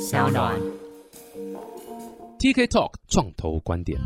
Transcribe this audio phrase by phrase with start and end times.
[0.00, 0.54] 小暖。
[2.38, 3.98] TK Talk 创投观点。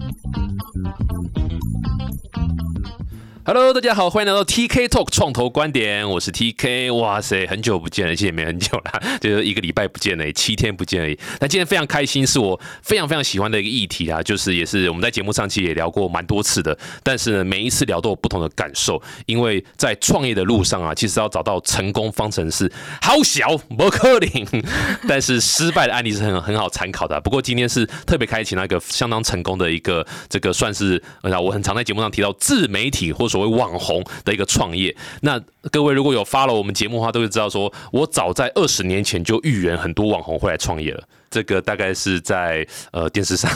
[3.44, 6.94] Hello，大家好，欢迎来到 TK Talk 创投观点，我是 TK。
[6.94, 11.18] 哇塞，很久不见了，其实也没很久啦， 就是一个礼拜不见了，七天不见而已。
[11.40, 22.70] 那今天非常开心，是我非常非常喜欢的一个议题啊，就是也是我们在节目上期也聊过蛮多次的，但是呢，每一次聊都有不同的感受，因为在创业的路上啊，其实要找到成功方程式
[23.00, 24.62] 好小不可能，
[25.08, 34.94] 但是失败的案例是很很好参考的、不过今天是特别开启那个相当成功的一个这个算是呃，我很常在节目上提到自媒体或所谓网红的一个创业。
[35.22, 35.40] 那
[35.70, 41.02] 各位如果有发了我们节目的话，都会知道说，我早在二十年前就预言很多网红会来创业了。
[41.32, 43.50] 这个大概是在呃电视上，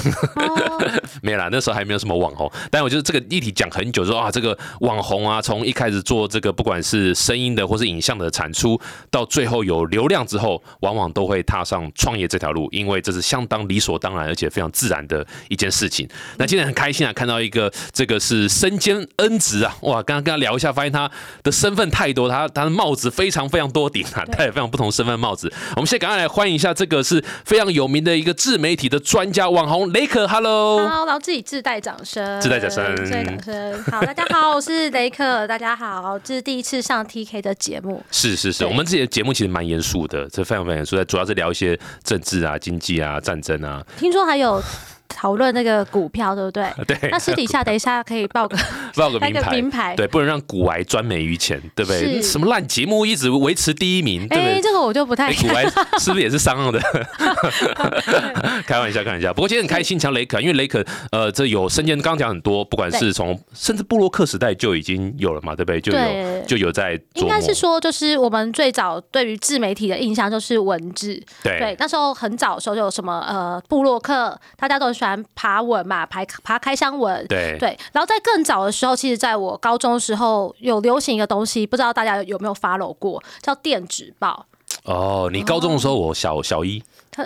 [1.22, 2.50] 没有啦，那时候还没有什么网红。
[2.70, 16.08] 但我觉得这个议题讲很久，说啊，这个网红啊，从一开始做这个不管是声音的或是影像的产出，到最后有流量之后，往往都会踏上创业这条路，因为这是相当理所当然而且非常自然的一件事情。
[16.38, 21.10] 那今天很开心啊，看到一个这个是身兼恩职啊，哇，刚刚跟他聊一下，发现他
[21.42, 25.52] 的身份太多，他他的帽子非常非常多顶啊，戴了非常不同身份帽子。
[25.74, 30.86] 我们现在赶快来欢迎一下这个是非常有名的一个自媒体的专家网红雷克，Hello。
[30.86, 33.82] 好，然后自己自带掌声，自带掌声自带掌声。
[33.84, 38.02] 好，大家好，我是雷克， 大家好，这是第一次上 TK 的节目。
[38.10, 43.84] 是是是，对我们这些节目其实蛮严肃的，这非常非常严肃，主要是聊一些政治啊、经济啊、战争啊。
[43.96, 44.62] 听说还有
[45.08, 46.70] 讨论那个股票，对不对？
[46.86, 48.56] 对，那私底下等一下可以报个
[48.96, 49.94] 报个名牌，名牌。
[49.96, 52.20] 对，不能让古癌专美于前，对不对？
[52.22, 54.62] 什么烂节目一直维持第一名，对不哎，对？
[54.62, 55.64] 这个我就不太哎，股癌
[55.98, 56.80] 是不是也是商用的？
[58.66, 59.32] 开玩笑，开玩笑。
[59.32, 65.80] 不过今天很开心，讲雷肯，因为雷肯，呃，这有身兼刚刚讲很多，不管是从甚至布洛克时代就已经有了嘛，对不对？
[65.80, 84.46] 就有就有在应该是说，就是我们最早对于自媒体的印象就是文字，对对，那时候很早的时候就有什么呃布洛克，大家都很喜欢爬文嘛，爬爬开箱文，对对，然后在更早的时候，然后其实在我高中的时候有流行一个东西，不知道大家有没有 follow 过，叫电子报。
[84.84, 86.80] 哦，你高中的时候我小小一，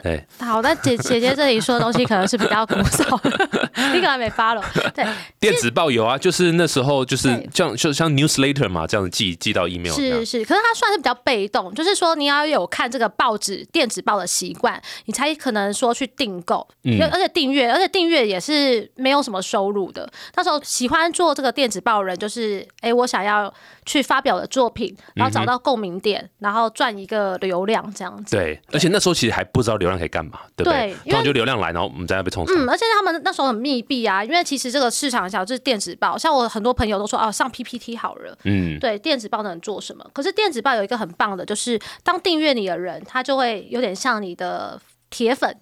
[0.04, 3.48] 哎，好，那姐姐姐这里说的东西可能是比较古早的，
[3.92, 4.62] 你可能没 follow。
[4.94, 5.04] 对，
[5.40, 20.08] 电子报有啊，就是那时候就是对像就像 newsletter 嘛，这样子寄寄到 email 是是，可是它算是比较被动，就是说你要有看这个报纸电子报的习惯，你才可能说去订购，嗯而且订阅，而且订阅也是没有什么收入的。
[20.36, 23.52] 那时候喜欢做这个电子报的人，就是哎、诶我想要
[23.84, 28.36] 去发表的作品，然后找到共鸣点，然后赚一个流量这样子。
[28.36, 30.78] 对，而且那时候其实还不知道流量可以干嘛，对不对？
[30.78, 32.54] 对因为通常就流量来，然后我们在那被冲上。
[32.56, 40.06] 嗯，而且他们那时候很密闭啊，因为其实这个市场小，就是电子报，像我很多朋友都说哦，上 PPT 好了，嗯，对，电子报能做什么？
[40.12, 45.56] 可是电子报有一个很棒的，就是当订阅你的人，他就会有点像你的铁粉。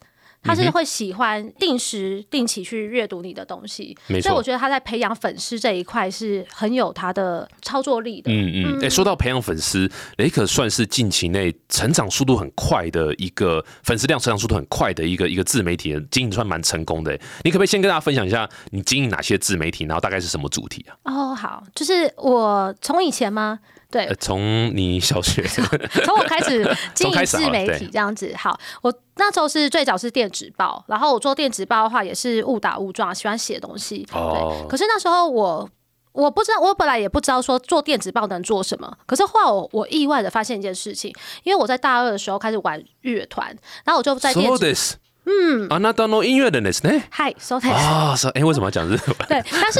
[0.48, 8.32] 他是会喜欢定时定期去阅读你的东西，没错所以我觉得他在培养粉丝这一块是很有他的操作力的。
[8.32, 17.12] 嗯嗯，哎、说到培养粉丝，雷可算是近期内成长速度很快的一个粉丝量成长速度很快的一个一个自媒体的经营，算蛮成功的。
[17.12, 21.12] 哎你可不可以先跟大家分享一下你经营哪些自媒体，然后大概是什么主题啊？
[21.12, 23.60] 哦，好，就是我从以前吗？
[23.89, 25.43] 对呃，，从你小学，
[26.03, 34.07] 从我开始 经营从开始好了自媒对体这样子，好，我那时候是最早是电子报，然后我做电子报的话也是误打误撞，喜欢写东西。
[34.13, 35.69] 哦对，可是那时候我。
[36.13, 38.95] 我不知道，我本来也不知道说做电子报能做什么。
[39.07, 43.47] 可是后来我我意外的发现一件事情，因为我在大二的时候开始玩乐团，
[43.83, 44.93] 然后我就在电そう子です。
[45.25, 47.01] 嗯，啊，那当の音乐人ですね。
[47.09, 49.15] 嗨 so t 啊，是哎，为什么要讲日文？
[49.27, 49.79] 对，但是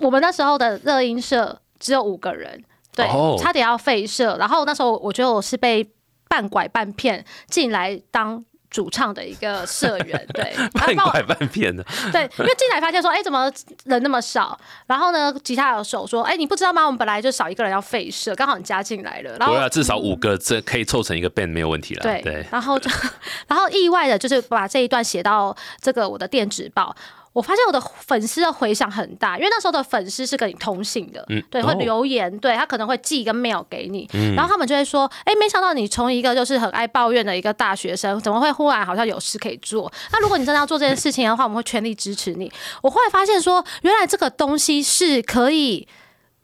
[0.00, 2.62] 我们那时候的热音社只有五个人，
[2.95, 4.37] 对，哦差点要废社。
[4.37, 5.87] 然后那时候我觉得我是被
[6.27, 8.43] 半拐半骗进来当。
[8.71, 13.49] 主唱的一个社员， 对，半拐半骗的， 对，因为进来发现说，哎、怎么
[13.85, 14.59] 人那么少？
[14.85, 16.85] 然后呢，吉他有手说，哎、你不知道吗？
[16.85, 22.03] 我们本来就少一个人要废社，刚好你加进来了，然后不会啊，至少五个这可以凑成一个 band 没有问题了。
[22.03, 22.91] 对，对，然后就，
[23.47, 26.93] 然后意外的就是把这一段写到这个我的电子报。
[27.35, 31.21] 我发现我的粉丝的回响很大，因为那时候的粉丝是跟你通信的，
[31.51, 39.91] 对，会哦留言，对他可能会寄一个 mail 给你，然后他们就会说，哎、没想到你从一个就是很爱抱怨的一个大学生，怎么会忽然好像有事可以做？
[40.13, 42.49] 那如果你真的要做这件事情的话，我们会全力支持你。
[42.81, 45.85] 我后来发现说，原来这个东西是可以。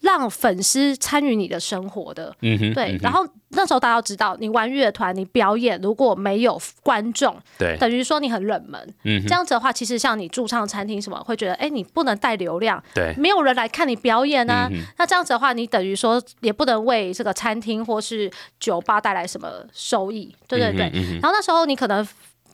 [0.01, 2.36] 让粉丝参与你的生活的。
[2.42, 8.94] 嗯哼，对，嗯然后那时候大家都知道，你玩乐团，你表演如果没有观众，对，等于说你很冷门。
[9.03, 14.68] 嗯，这样子的话，其实像你驻唱餐厅什么，会觉得，哎，你不能带流量，对，没有人来看你表演啊。
[14.71, 20.92] 嗯那这样子的话，你等于说也不能为这个餐厅或是酒吧带来什么收益，对对对。
[21.21, 22.07] 然后那时候你可能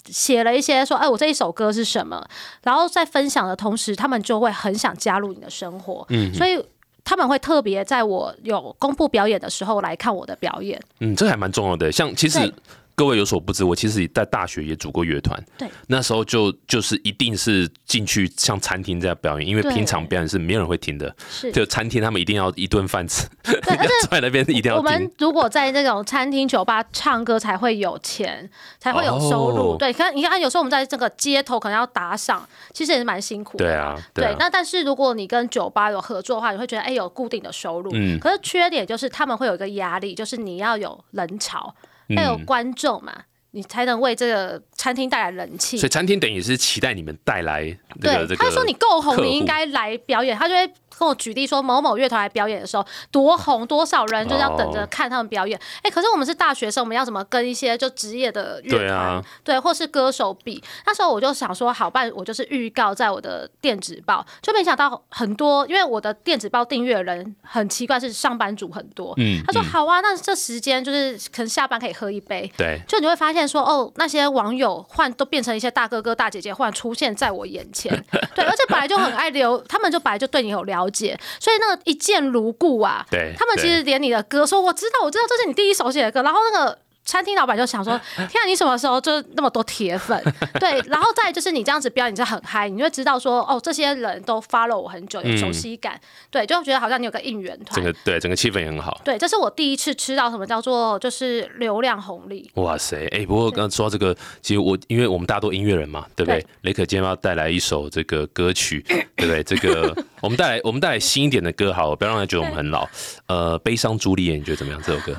[0.05, 2.25] 写了一些说，哎，我这一首歌是什么，
[2.63, 6.61] 然后在分享的同时，他们就会很想加入你的生活，嗯所以
[7.07, 10.77] 他们会特别在我有公布表演的时候来看我的表演。
[11.00, 11.89] 嗯，这还蛮重要的。
[11.89, 12.54] 像其实对
[12.97, 15.39] 各位有所不知，我其实在大学也组过乐团。
[15.55, 21.15] 对，那时候就就是一定是进去像餐厅这样表演，因为平常表演是没有人会听的。
[21.29, 23.27] 是，就餐厅他们一定要一顿饭吃，
[24.09, 25.11] 在那边一定要我们。
[25.19, 28.49] 如果在那种餐厅、酒吧唱歌，才会有钱，
[28.79, 29.73] 才会有收入。
[29.73, 33.94] 哦对，可你看，有时候我们在这个街头可能要打赏，其实也是蛮辛苦的啦。
[34.15, 37.91] 对啊，对啊，那但是如果你跟酒吧有合作的话，你会觉得哎、有固定的收入。
[37.94, 41.75] 嗯可是缺点就是他们会有一个压力，就是你要有人潮，
[42.15, 43.13] 要有嗯观众嘛，
[43.51, 45.89] 你才能为这个餐厅带来人气所以。
[45.89, 47.65] 餐厅等于是期待你们带来
[48.01, 48.38] 这个对，这个。
[48.38, 50.38] 他说你够红，你应该来表演。
[50.38, 55.59] 他就会跟我举例说，某某乐团来表演的时候多红，多少人就是要等着哦看他们表演。
[55.83, 60.63] 哎、可是我们是大学生，我们要怎么跟一些就职业的乐团对啊，对，或是歌手比？
[60.85, 69.13] 那时候我就想说，好办，我就是预告在我的电子报，就没想到很多，因为我的电子报订阅人很奇怪，是上班族很多。
[69.17, 72.51] 嗯，他说嗯好啊，那这时间就是可能下班可以喝一杯。
[72.57, 77.91] 对，就你会发现说，哦，那些网友换都变成一些大哥哥大姐姐，忽然出现在我眼前，
[78.33, 83.06] 对，而且本来就很爱留，他们就本来就对你有了解，所以那个一见如故啊。
[83.10, 86.80] 对他们其实连你的歌说，我知道，我知道这是你第一首写的歌，然后那个。
[87.07, 88.00] 餐厅老板就想说：
[88.30, 90.21] “天啊，你什么时候就那么多铁粉？
[90.59, 96.00] 对，然后再就是你这样子表演，你就很嗨，你会知道说，哦，这些人都 follow 我很久，有熟悉感，
[96.30, 97.83] 对，就觉得好像你有个应援团整。
[97.83, 99.00] 个对整个气氛也很好。
[99.04, 102.51] 对，这是我第一次吃到什么叫做就是流量红利。
[102.56, 106.42] 哇塞，哎、不过刚刚说到这个，其实我因为我们大家都音乐人嘛，对不对？
[106.42, 108.81] 对雷可今天要带来一首这个歌曲，
[109.15, 109.42] 对不对？
[109.44, 112.86] 这个我们带来我们带来新一点的歌，好了，不要让人觉得我们很老。
[113.27, 114.81] 呃，悲伤朱丽叶，你觉得怎么样？
[114.83, 115.15] 这首歌？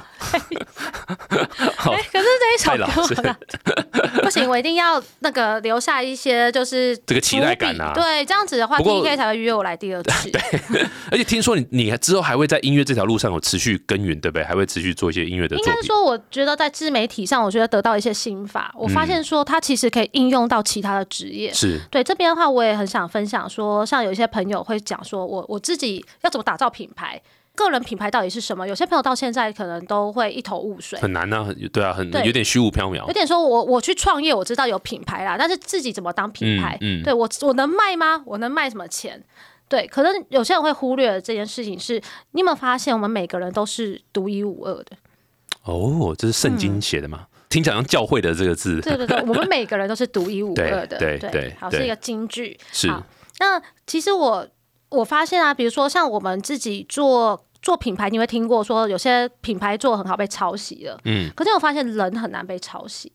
[1.84, 3.36] 可是这一首歌
[4.22, 10.30] 不行，我一定要那个留下一些就是这个期待感啊对，这样子的话不过，P K 才会约我来第二次。
[11.10, 14.44] 而且听说你你之后还会在音乐这条路上有持续耕耘，对不对？
[14.44, 15.56] 还会持续做一些音乐的。
[15.56, 18.74] 应该说，我觉得在自媒体上，我觉得得到一些心法。
[18.76, 21.52] 我发现说，它其实可以应用到其他的职业。
[21.52, 27.20] 是，对这边的话，我也很想分享说，像有一些朋友会讲说我我自己要怎么打造品牌，
[27.64, 28.66] 个人品牌到底是什么？
[28.66, 30.98] 有些朋友到现在可能都会一头雾水。
[31.00, 33.12] 很难啊，很对啊，很有点虚无缥缈有。
[33.12, 36.78] 点说我我去创业，我知道有品牌啦，但是自己怎么当品牌？
[36.80, 38.22] 嗯嗯对我我能卖吗？
[38.24, 39.22] 我能卖什么钱？
[39.68, 42.00] 对，可能有些人会忽略了这件事情是，
[42.30, 44.96] 你有没有发现我们每个人都是独一无二的？
[45.64, 47.26] 哦，这是圣经写的吗？
[47.50, 48.76] 听起来像教会的这个字。
[48.76, 50.98] 嗯对对对， 我们每个人都是独一无二的。
[50.98, 52.58] 对对对好，是一个金句。
[52.72, 53.02] 是好
[53.40, 54.46] 那其实我
[54.90, 63.12] 我发现啊，比如说像我们自己做做品牌，你会听过说有些品牌做得很好被抄袭了，嗯，可是我发现人很难被抄袭。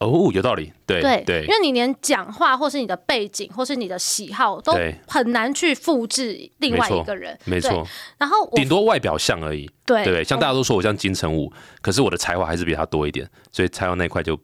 [0.00, 0.72] 哦，有道理。
[0.86, 4.72] 对对对因为你连讲话或是你的背景或是你的喜好都
[5.08, 7.36] 很难去复制另外一个人。
[7.44, 7.84] 对没错，
[8.16, 9.68] 然后我顶多外表像而已。
[9.84, 10.22] 对对？
[10.22, 14.38] 像大家都说我像金城武，可是我的才华还是比他多一点，所以才华那一块就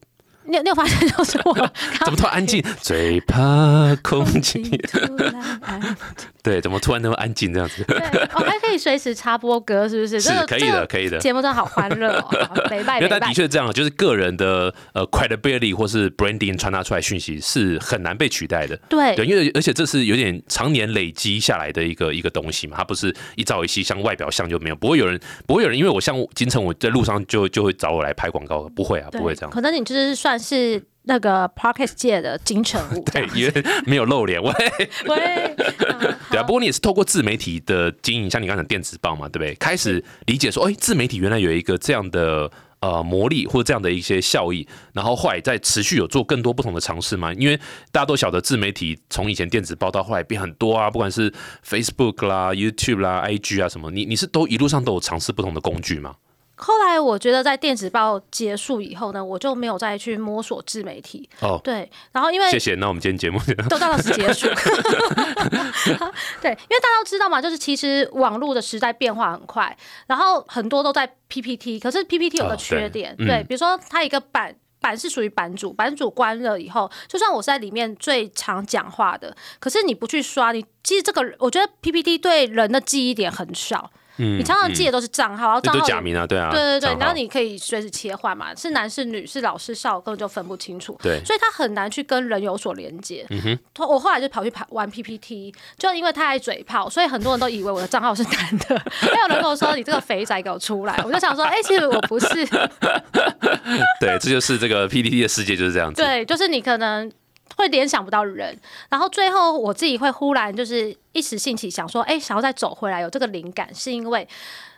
[0.46, 1.54] 你有你有发现就是我
[2.04, 2.62] 怎么 突然安静？
[2.80, 4.62] 最怕空气。
[4.62, 5.96] 突然安
[6.42, 7.82] 对，怎么突然那么安静这样子？
[7.84, 7.96] 对，
[8.34, 10.20] 我还可以随时插播歌，是不是？
[10.20, 11.18] 是可以的，可以的。
[11.18, 18.76] 节目真的好欢乐哦，没拜因为但的确这样，就是个人的呃 credibility 或是 branding 传达出来讯息是很难被取代的。
[18.90, 29.50] 对对，因为而且这是有点常年累积下来的一个一个东西嘛，它不是一朝一夕，像外表像就没有，不会有人不会有人，因为我像金城，我在路上就就会找我来拍广告，不会啊，不会这样。
[29.50, 34.52] 可能你就是算是那个 Parkes 界的金城武对，因为没有露脸，喂，
[35.06, 36.42] 喂，嗯对啊。
[36.42, 39.54] 不过你也是透过自媒体的经营，像你刚才讲电子报嘛，对不对？
[39.56, 42.50] 开始理解说，哎，自媒体原来有一个这样的
[42.80, 47.32] 呃魔力或者这样的一些效益，然后后来再持续有做更多不同的尝试嘛。
[47.34, 47.56] 因为
[47.92, 51.30] 大家都晓得自媒体从以前电子报到后来变很多啊，不管是
[51.66, 56.14] Facebook 啦、YouTube 啦、IG 啊什么，你你是都一路上都有尝试不同的工具吗？
[56.56, 61.28] 后来我觉得在电子报结束以后呢，我就没有再去摸索自媒体。
[61.40, 62.74] 哦，对，然后因为谢谢。
[62.76, 64.46] 那我们今天节目都到此结束。
[66.40, 74.54] 对，因为大家都知道嘛，就是其实网络的时代变化很快，然后很多都在 PPT，可是 PPT 有个哦对缺点，嗯对，比如说它一个版。
[74.80, 83.90] 版是属于版主，版主关了以后，就算我是在里面最常讲话的，可是你不去刷，你其实这个我觉得 PPT 对人的记忆点很少。
[84.16, 90.96] 嗯你常常记的都是账号，然后账号都假名啊，对啊，对对对，然后你可以随时切换嘛，是男是女，是老是少，根本就分不清楚。
[91.02, 93.26] 对所以他很难去跟人有所连接。
[93.30, 98.82] 嗯哼，我后来就跑去跑玩 PPT，就因为太爱嘴炮，所以很多人都以为我的账号是男的。
[98.90, 102.26] 还有人跟我说：“你这个肥仔给我出来！”我就想说：“哎、其实我不是。
[104.00, 106.02] 对，这就是这个 PPT 的世界就是这样子。
[106.02, 107.10] 对，就是你可能
[107.56, 108.58] 会联想不到人，
[108.88, 114.26] 然后最后我自己会忽然就是一时兴起想说：“哎、想要再走回来，有这个灵感，是因为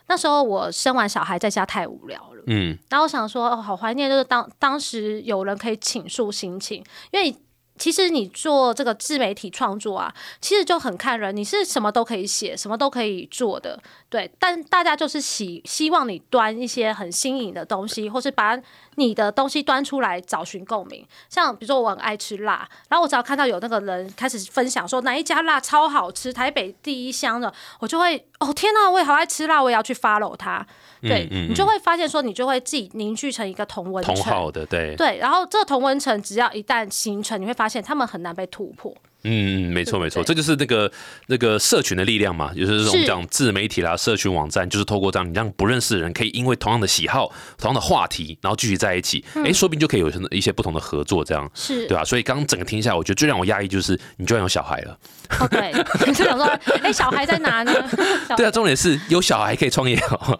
[0.07, 7.35] 那时候我生完小孩在家太无聊了。”嗯，然后我想说，哦，好怀念，就是当当时有人可以倾诉心情，因为
[7.77, 14.31] 其实你做这个自媒体创作啊，其实就很看人，你是什么都可以写，什么都可以做的，对。
[14.39, 18.57] 但大家就是希希望你端一些很新颖的东西，或是把
[18.97, 21.05] 你的东西端出来找寻共鸣。
[21.29, 30.65] 像比如说我很爱吃辣，然后我只要看到有那个人开始分享说哪一家辣超好吃，台北第一香的，我就会哦天啊，我也好爱吃辣，我也要去 follow 他。
[31.01, 34.15] 对、嗯嗯你就会发现说，你就会自己凝聚成一个同温层。
[34.15, 38.91] 同好的，对，对，然后这个同温层只要一旦形成，你会发现他们很难被突破。
[39.23, 40.91] 嗯嗯，没错没错，这就是那个
[41.27, 51.49] 那个社群的力量嘛，就是我们讲自媒体啦、社群网站，就是透过这样，你让不认识的人可以因为同样的喜好、同样的话题，然后聚集在一起，哎、说不定就可以有一些不同的合作，这样。
[51.53, 54.97] 是对，吧、所以刚刚整个听下来，我觉得最让我压抑就是你居然有小孩了。
[55.39, 55.71] 哦对，
[56.13, 56.45] 就想说，
[56.81, 57.73] 哎，小孩在哪呢？
[58.35, 60.39] 对啊，重点是有小孩可以创业哦，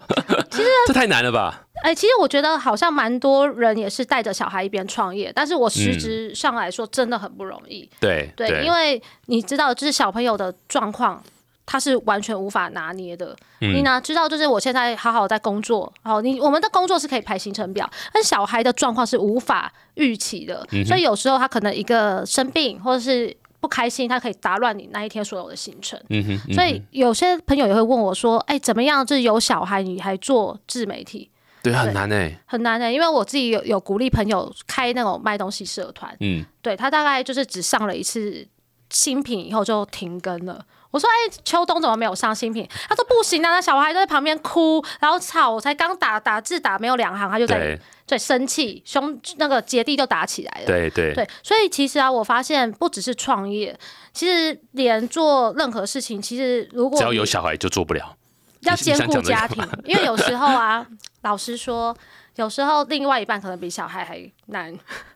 [0.50, 1.64] 其实这太难了吧？
[1.84, 7.90] 哎，其实我觉得好像蛮多人也是带着小孩一边创业，但是我实嗯质上来说真的很不容易。
[8.00, 11.22] 对对，因为你知道，就是小朋友的状况。
[11.70, 14.30] 他是完全无法拿捏的，嗯你哪知道？
[14.30, 26.00] 就是我现在好好在工作，好，你我们的工作是可以排行程表，但小孩的状况是无法预期的，嗯所以有时候他可能一个生病或者是不开心，他可以打乱你那一天所有的行程。
[26.10, 29.06] 嗯哼，嗯所以有些朋友也会问我说：“哎、怎么样？
[29.06, 31.30] 就是有小孩你还做自媒体，
[31.64, 38.48] 对很难哎、很难的、因为我自己有有鼓励朋友开那种卖东西社团，嗯，对他大概就是只上了一次
[38.90, 40.64] 新品以后就停更了。
[40.98, 53.78] 我说：“哎、秋冬怎么没有上新品？”他说：“不行啊，那小孩都在旁边哭，然后吵，我才刚打打字打没有两行，他就在对对生气，兄那个姐弟就打起来了。”对对对，所以其实啊，我发现不只是创业，
[54.12, 58.16] 其实连做任何事情，其实如果只要有小孩就做不了。
[58.62, 60.86] 要兼顾家庭， 因为有时候啊，
[61.22, 61.96] 老实说，
[62.36, 64.74] 有时候另外一半可能比小孩还难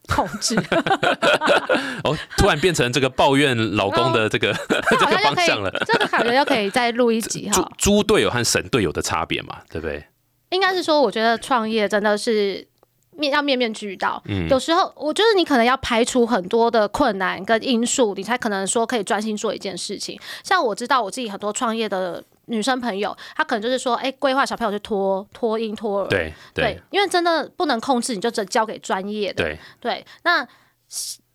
[0.07, 0.55] 控制，
[2.03, 7.71] 哦，突然变成这个抱怨老公的这个 这个方向了。，这个感觉又可以再录一集哈。
[7.77, 10.05] 猪队友和神队友的差别嘛，对不对？
[10.49, 12.67] 应该是说，我觉得创业真的是。
[13.13, 20.17] 面要面面俱到，嗯有时候我觉得你可能要排除很多的困难跟因素，你才可能说可以专心做一件事情。
[20.45, 29.43] 像我知道我自己很多创业的女生朋友，她可能就是说，哎、规划小朋友去托托婴托儿，对对因为真的不能控制，你就只交给专业的。
[29.43, 30.47] 对，对，那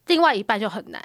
[0.06, 1.00] 另外一半就很难，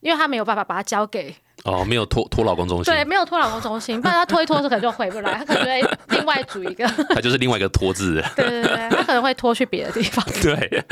[0.00, 8.22] 因为他没有办法把它交给哦，没有托托老公中心，对，没有托老公中心， 不然他拖一拖，可能就回不来，他可能就会另外组一个， 他就是另外一个拖字的。
[8.34, 10.24] 对对对，他可能会拖去别的地方。
[10.42, 10.84] 对，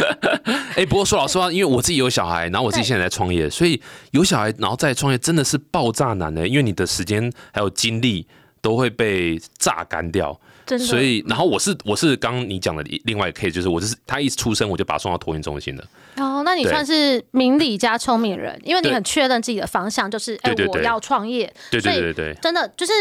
[0.76, 8.28] 哎、不过说老实话，因为我自己有小孩，然后我自己对现在在创业，所以有小孩然后再创业真的是爆炸难的，因为你的时间还有精力
[8.60, 10.38] 都会被榨干掉。
[10.78, 15.84] 所以，然后我是我是刚刚你讲的另外一个 case，就是我就是他一出生我就把他送到托运中心了。
[16.16, 22.92] 哦，那你算是明理加聪明人，因为你很确认自己的方向，就是哎、我要创业，对对对真的就是。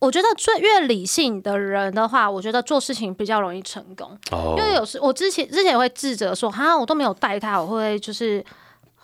[0.00, 4.08] 我觉得最越理性的人的话，我觉得做事情比较容易成功。
[4.30, 8.40] 哦因为有时我之前之前也会自责说，哈，我都没有带他，我会就是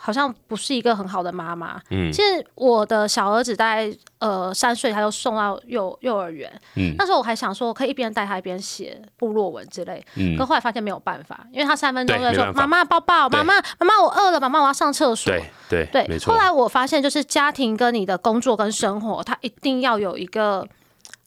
[0.05, 1.81] 好像不是一个很好的妈妈。
[1.89, 6.53] 嗯其实我的小儿子大概呃三岁，他就送到幼幼儿园。
[6.77, 10.05] 嗯那时候我还想说，我可以一边带他一边写部落文之类。
[10.17, 15.33] 嗯可后来发现没有办法，因为他三分钟对就在说妈妈抱抱，妈妈妈妈我饿了，妈妈我要上厕所。
[15.33, 16.39] 对对对，没错后。
[16.39, 20.69] 来我发现，就是家庭跟你的工作跟生活，它一定要有一个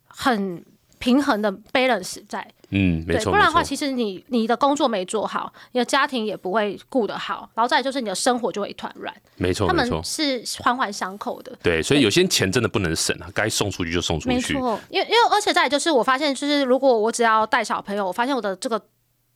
[0.06, 0.64] 很
[0.98, 2.46] 平衡的 balance 在。
[2.70, 9.14] 嗯，没对，错不然的话，其实你你的工作没做好，你的家庭也不会顾得好，然后再就是你的生活就会一团乱。
[9.36, 9.72] 没错他。
[9.72, 11.56] 们是环环相扣的。
[11.62, 14.34] 对，所以有些钱真的不能省啊，该送出去就送出去。
[14.34, 18.78] 没错，因为因为而且再就是我发现，就是如果我只要带小朋友，我发现我的这个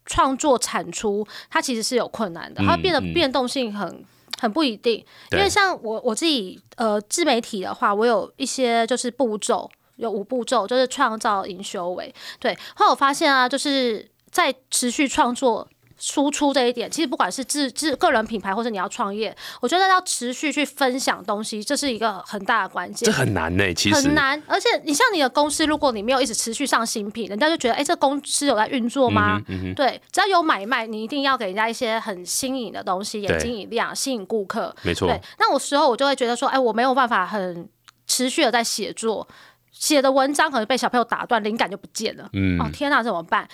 [0.04, 4.04] 创作产出，它其实是有困难的，它变得嗯变动性很。
[4.40, 9.70] 很不一定，因为像我我自己呃自媒体的话，我有一些就是步骤，
[10.02, 12.14] 有五步骤，就是创造、营修为。
[12.38, 15.66] 对，后来我发现啊，就是在持续创作
[15.98, 23.06] 输出这一点，其实不管是自自个人品牌，或者你要创业，我觉得要持续去分享东西，这是一个很大的关键。
[23.06, 29.40] 这很难呢、其实很难，而且你像你的公司，如果你没有一直持续上新品，人家就觉得，哎、这公司有在运作吗？
[29.46, 34.74] 嗯对，只要有买卖，你一定要给人家一些很新颖的东西，眼睛一亮，吸引顾客。
[34.82, 37.68] 没错对，，那我时候我就会觉得说，哎、我没有办法很
[38.08, 39.26] 持续的在写作，
[39.72, 42.28] 写的文章可能被小朋友打断，灵感就不见了。
[42.34, 43.48] 嗯哦，天哪，怎么办？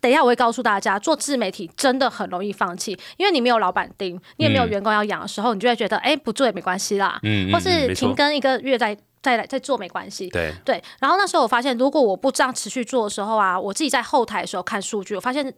[0.00, 10.28] 等一下，我会告诉大家，做自媒体真的很容易放弃，因为你没有老板盯，你也没有员工要养的时候，你就会觉得，哎、不做也没关系啦，嗯或是停更一个月再再来再做没关系。
[10.28, 15.52] 对，对，然后那时候我发现，如果我不这样持续做的时候啊，我自己在后台的时候看数据，我发现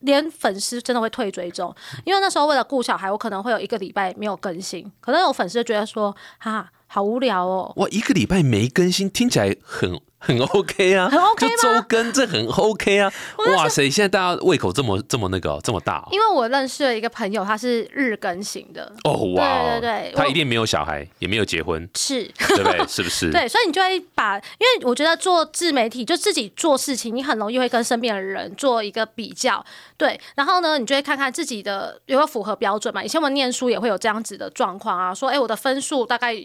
[0.00, 1.72] 连粉丝真的会退追踪，
[2.04, 7.72] 因为那时候为了顾小孩，我可能会有一个礼拜没有更新，可能有粉丝就觉得说，哈，好无聊哦。
[7.76, 13.12] 哇，一个礼拜没更新，听起来很 很 OK 啊，很 OK 就周更，这很 OK 啊。
[13.54, 22.84] 哇塞，现在大家胃口这么这么那个哦、这么大哦因为我认识了一个朋友，他是日更型的，哦哇哦，对对对他一定没有小孩，也没有结婚，是对不对？
[22.88, 23.30] 是不是？
[23.30, 29.64] 对，所以你就会把，因为我觉得做自媒体就自己做事情，你很容易会跟身边的人做一个比较，
[29.96, 33.04] 对，然后呢，你就会看看自己的有没有符合标准嘛。
[33.04, 36.36] 以前我们念书也会有这样子的状况啊，说，哎，我的分数大概。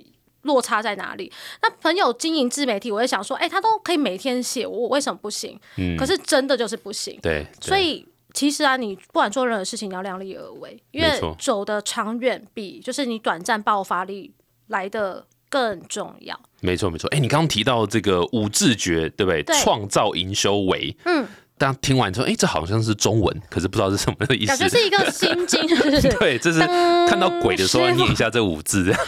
[0.44, 1.32] 落差在哪里？
[1.62, 5.60] 那朋友经营自媒体，我也想说，哎、他都可以每天写，我为什么不行？
[5.78, 7.20] 嗯可是真的就是不行。
[7.22, 14.32] 对，对所以其实啊，你不管做任何事情，你要量力而为，因为走的长远比就是你短暂爆发力
[14.68, 16.40] 来的更重要。
[16.62, 17.08] 没错没错。
[17.10, 19.44] 哎，你刚刚提到这个五字诀，对不对？
[19.44, 24.70] 对创造营修为，嗯，大家听完之后，哎，这好像是中文，可是不知道是什么的意思感觉。
[24.70, 25.66] 是一个心经？
[26.20, 26.60] 对，这是
[27.08, 29.00] 看到鬼的时候念一下这五字，这样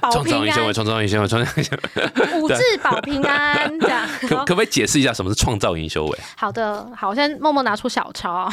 [0.00, 2.40] 保 创造平营修为，创造营修为，创造营修为。
[2.40, 4.08] 五字保平安，这样。
[4.22, 6.18] 可可不可以解释一下什么是创造营修为？
[6.36, 8.48] 好的，好，我先默默拿出小抄啊。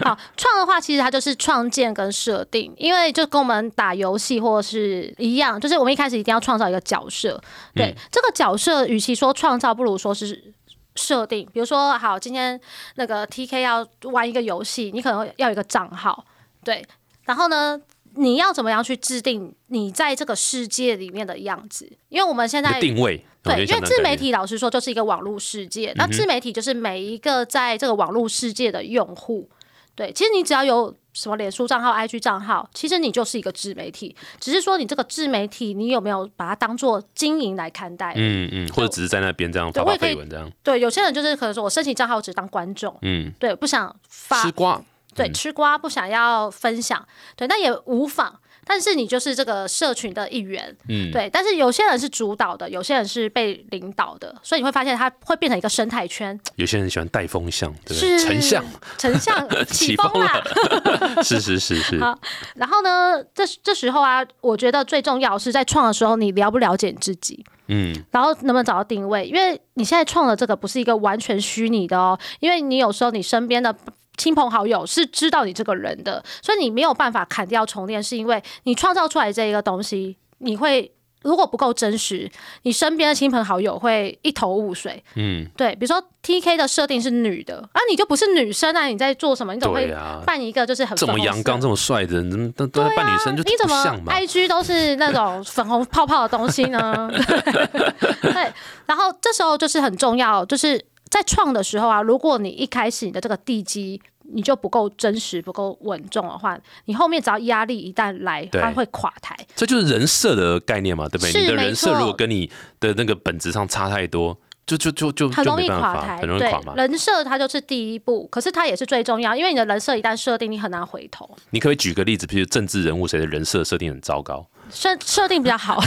[0.00, 7.38] 好，创的话其实它就是创建跟设定，因为就跟我们打游戏或是一样，就是我们一开始一定要创造一个角色。
[7.74, 10.54] 对，嗯这个角色与其说创造，不如说是。
[10.94, 12.60] 设定，比如说，好，今天
[12.96, 16.24] 那个 T K 要玩一个游戏，你可能要有一个账号，
[16.64, 16.84] 对，
[17.24, 17.80] 然后呢，
[18.14, 21.90] 你要怎么样去制定你在这个世界里面的样子？
[22.08, 29.48] 因为我们现在定位，对，因为自媒体老实说就是一个网络世界，那自媒体就是每一个在这个网络世界的用户。
[29.94, 38.14] 对，其实你只要有什么脸书账号、IG 账号，其实你就是一个自媒体，只是说你这个自媒体你有没有把它当做经营来看待？
[38.16, 44.82] 嗯嗯，或者只是在那边这样发发对我也可以绯闻这样，对，有些人就是可能说我申请账号只当观众，嗯，对，不想发吃瓜，
[45.14, 48.40] 对，吃瓜不想要分享，对，那也无妨。
[48.72, 51.28] 但是你就是这个社群的一员，嗯，对。
[51.30, 58.18] 但是有些人是主导的，有些人是被领导的，所以你会发现它会变成一个生态圈，有些人喜欢带风向，对不对？
[58.18, 58.64] 是丞相，
[58.96, 60.42] 丞相 起起风风啦。
[61.22, 62.18] 是是是是，好
[62.54, 69.26] 然后呢，这这时候啊，我觉得最重要是在创的时候，你了不了解你自己，嗯，然后能不能找到定位？
[69.26, 73.76] 因为你现在创的这个不是一个完全虚拟的哦，因为你有时候你身边的。
[74.22, 82.30] 亲朋好友是知道你这个人的，所以你没有办法砍掉重练，是因为你创造出来这一个东西，你会如果不够真实，
[82.62, 85.02] 你身边的亲朋好友会一头雾水。
[85.16, 89.54] 嗯，对，比如说 T K 的设定是女的，啊，你就不是女生啊，你在做什么？
[89.54, 89.92] 你怎么会
[90.24, 97.10] 扮一个就是很这么阳刚、这么帅的人，都都扮女生，就你怎么不像嘛？I G 都是那种粉红泡泡的东西呢？
[98.22, 98.52] 对，
[98.86, 104.00] 然后这时候就是很重要，就是在创的时候啊，如果你一开始你的这个地基
[104.32, 109.36] 你就不够真实、不够稳重的话，你后面只要压力一旦来，它会垮台。
[109.54, 111.32] 这就是人设的概念嘛，对不对？
[111.32, 116.74] 是你的人设如果跟你的那个本质上差太多，就就就就很容易垮台，对很容易垮嘛。
[116.76, 121.28] 人设它就是第一步，可是它也是最重要，因为你的人设一旦设定，你很难回头。
[121.50, 124.46] 你可可以举个例子，比如政治人物谁的人设设定很糟糕？
[124.72, 125.80] 设设定比较好，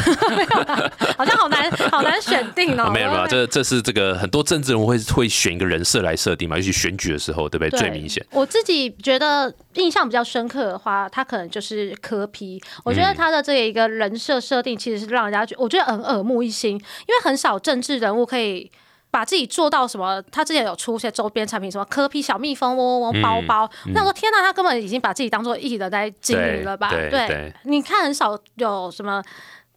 [1.17, 2.83] 好像好难好难选定哦。
[2.83, 7.79] 啊没有没有，这这是这个很多政治人物会会选一个人设来设定嘛，尤其选举的时候，对不对？
[7.79, 8.25] 最明显。
[8.31, 12.61] 我自己觉得印象比较深刻的话，他可能就是柯皮。
[12.83, 18.71] 我觉得他的这一个人设设定其实是让人家觉我觉得很耳目一新，因为很少政治人物可以。
[19.15, 20.21] 把自己做到什么？
[20.29, 23.71] 他之前有出一些周边产品，什么柯批小蜜蜂、嗡嗡嗡包包。
[23.93, 26.89] 那、我说天哪，他根本已经把自己当做艺人在经营了吧？
[26.89, 29.23] 对对对你看很少有什么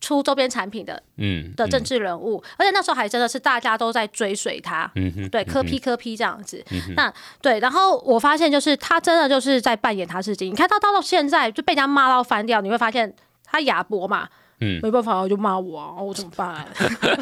[0.00, 6.64] 出周边产品的嗯，的政治人物，而且那时候还真的是大家都在追随他，嗯哼，对，科批科批这样子。
[6.96, 10.50] 那对，然后我发现就是他真的就是在扮演他自己。
[10.50, 14.28] 你看他到到现在就被人家骂到翻掉，你会发现他哑脖嘛，
[14.60, 16.66] 嗯没办法，就骂我啊，我怎么办？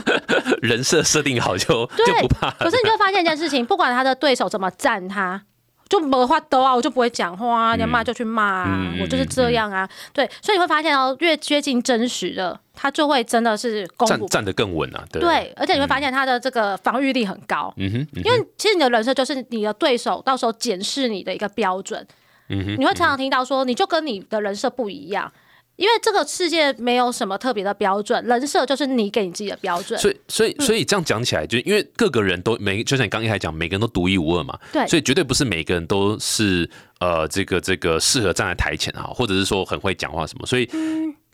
[0.63, 2.51] 人设设定好就就对不怕。
[2.53, 5.43] 可是你就会发现一件事情，不管他的对手怎么赞他。
[5.89, 9.89] 就没话兜啊，我就不会讲话啊，要骂就去骂啊，嗯我就是这样啊。
[10.13, 22.05] 对，所以你会发现哦，越接近真实的，他就会真的是站站得更稳啊，对对，而且你会发现他的这个防御力很高，嗯哼，嗯因为其实你的人设就是你的对手到时候检视你的一个标准。
[22.49, 25.33] 嗯哼，你会常常听到说，你就跟你的人设不一样。
[25.77, 29.99] 因为这个世界没有什么特别的标准，人设就是你给你自己的标准。
[30.01, 40.47] 所以，所以，所以这样讲起来，就因为各个人都每，就像你刚一开始讲，每个人都独一无二嘛，对所以绝对不是每个人都是呃，这个这个适合站在台前啊，或者是说很会讲话什么。
[40.47, 40.67] 所以，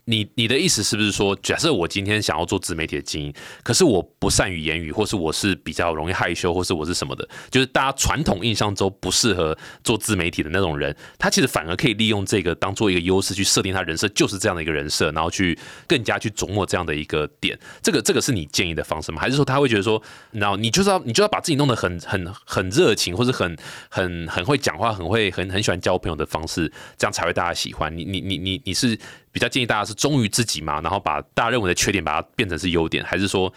[0.05, 17.57] 你你的意思是不是说，假设我今天想要做自媒体的经营，可是我不善于言语，或是我是比较容易害羞，或是我是什么的，就是大家传统印象中不适合做自媒体的那种人，他其实反而可以利用这个当做一个优势去设定他人设就是这样的一个人设，然后去更加去琢磨这样的一个点。
[17.81, 19.21] 这个这个是你建议的方式吗？
[19.21, 23.57] 还是说他会觉得说，然后你就是要你就要把自己弄得很很很热情，或是很
[23.89, 28.03] 很很会讲话，很会很很喜欢交朋友的方式，这样才会大家喜欢你？
[28.03, 28.97] 你你你你是
[29.33, 33.51] 比较建议大家是忠于自己嘛，然后把大家认为的缺点把它变成是优点，还是说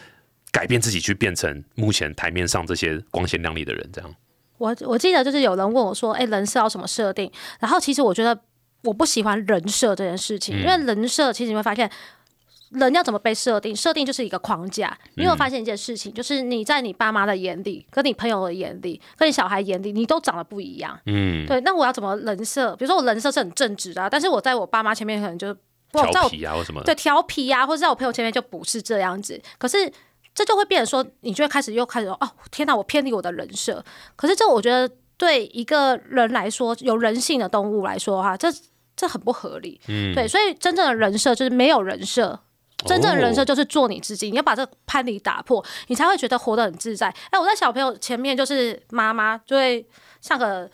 [0.50, 3.88] 改变自己去变成目前台面上这些光鲜亮丽的人？
[3.92, 4.12] 这样
[4.58, 8.36] 我我记得就是有人问我说：“哎、人设要什么设定？”然后其实我觉得
[8.82, 11.88] 我不喜欢人设这件事情，因为人设其实你会发现。
[12.70, 13.74] 人要怎么被设定？
[13.74, 14.98] 设定就是一个框架。
[15.14, 20.98] 你有发现一件事情，就是你在你爸妈的眼里、跟你朋友的眼里、跟你小孩眼里，你都长得不一样。
[21.06, 22.74] 嗯，对，那我要怎么人设？
[22.74, 25.56] 比如说我人设是很正直的、啊，但是我在我爸妈前面可能就
[25.92, 26.86] 调皮啊或什么的？
[26.86, 29.40] 对调皮呀、或者在我朋友前面就不是这样子。
[29.58, 29.90] 可是
[30.34, 33.84] 这就会变成说，你就会开始又开始说哦，天哪，我偏离我的人设。
[34.14, 38.48] 可是这我觉得对一个人来说，有人性的动物来说哈，这
[38.94, 39.80] 这很不合理。
[39.88, 42.38] 嗯，对，所以真正的人设就是没有人设。
[42.84, 47.08] 真正的人设就是做你自己，你要把这个藩篱打破，你才会觉得活得很自在。
[47.30, 49.84] 哎，我在小朋友前面就是妈妈，就会
[50.20, 50.70] 像个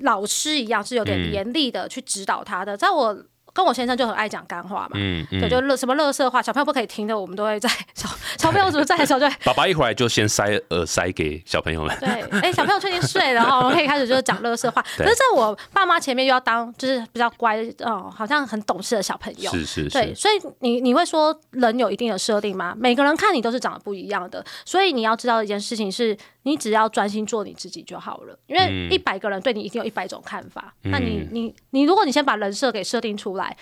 [0.00, 2.76] 老师一样，是有点嗯严厉的去指导他的。
[2.76, 3.16] 在我
[3.56, 11.96] 跟我先生就很爱讲干话嘛，嗯嗯对，就乐什么乐色话，小朋友不可以听的，我们都会在小小朋友怎么在的时候就会爸爸一回来就先塞耳塞给小朋友们。
[11.98, 12.08] 对，
[12.40, 14.82] 哎、小朋友确定睡了哈，我们可以开始就是讲乐色话。
[14.98, 19.50] 可是在我爸妈前面又要当就是比较乖哦，好像很懂事的小朋友。
[19.50, 22.74] 是是对，是，所以你你会说人有一定的设定吗？
[22.76, 26.16] 每个人看你都是长得不一样的，所以你要知道一件事情是，
[26.46, 28.38] 你只要专心做你自己就好了。
[28.46, 33.56] 因为嗯一百个人对你一定有一百种看法，那你你你，如果你先把人设给设定出来，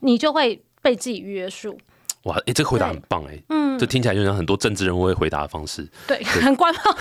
[0.00, 1.78] 你就会被自己约束。
[2.26, 5.86] 哇，哎，这个回答很棒哎，嗯，这听起来就像很多政治人物会回答的方式。
[6.06, 6.94] 对，很官方，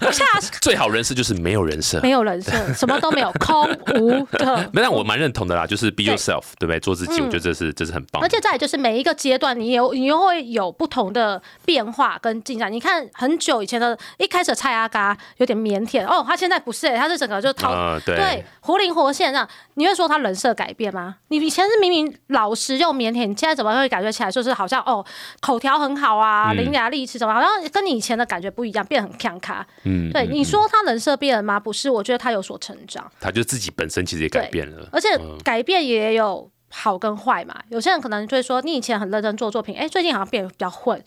[0.00, 0.24] 不 下
[0.62, 2.00] 最好人设就是没有人设。
[2.00, 4.56] 没有人设，什么都没有，空无 的。
[4.72, 6.80] 没，但我蛮认同的啦，就是 be yourself，对不对？
[6.80, 8.22] 做自己，我觉得这是这是很棒。
[8.22, 12.72] 而且再来就是每一个阶段，你有你又会有不同的变化跟进展。
[12.72, 19.46] 你看很久以前的，一开始蔡阿嘎有点腼腆哦，他现在不是、欸，他是整个就掏、呃，对对，活灵活现这样。
[19.74, 21.16] 你会说他人设改变吗？
[21.28, 25.04] 你以前是明明老实又腼腆，你现在怎么会感觉起来就是好像哦
[25.40, 29.66] 口条很好啊，嗯伶牙俐齿，什么好像跟你以前的感觉不一样，变得很强卡？
[29.84, 31.58] 嗯，对，嗯你说他人设变了吗？
[31.58, 33.10] 不是，我觉得他有所成长。
[33.20, 34.88] 他就自己本身其实也改变了。
[34.92, 37.54] 而且嗯改变也有好跟坏嘛。
[37.68, 41.02] 有些人可能就会说，你以前很认真做作品，哎、最近好像变得比较混。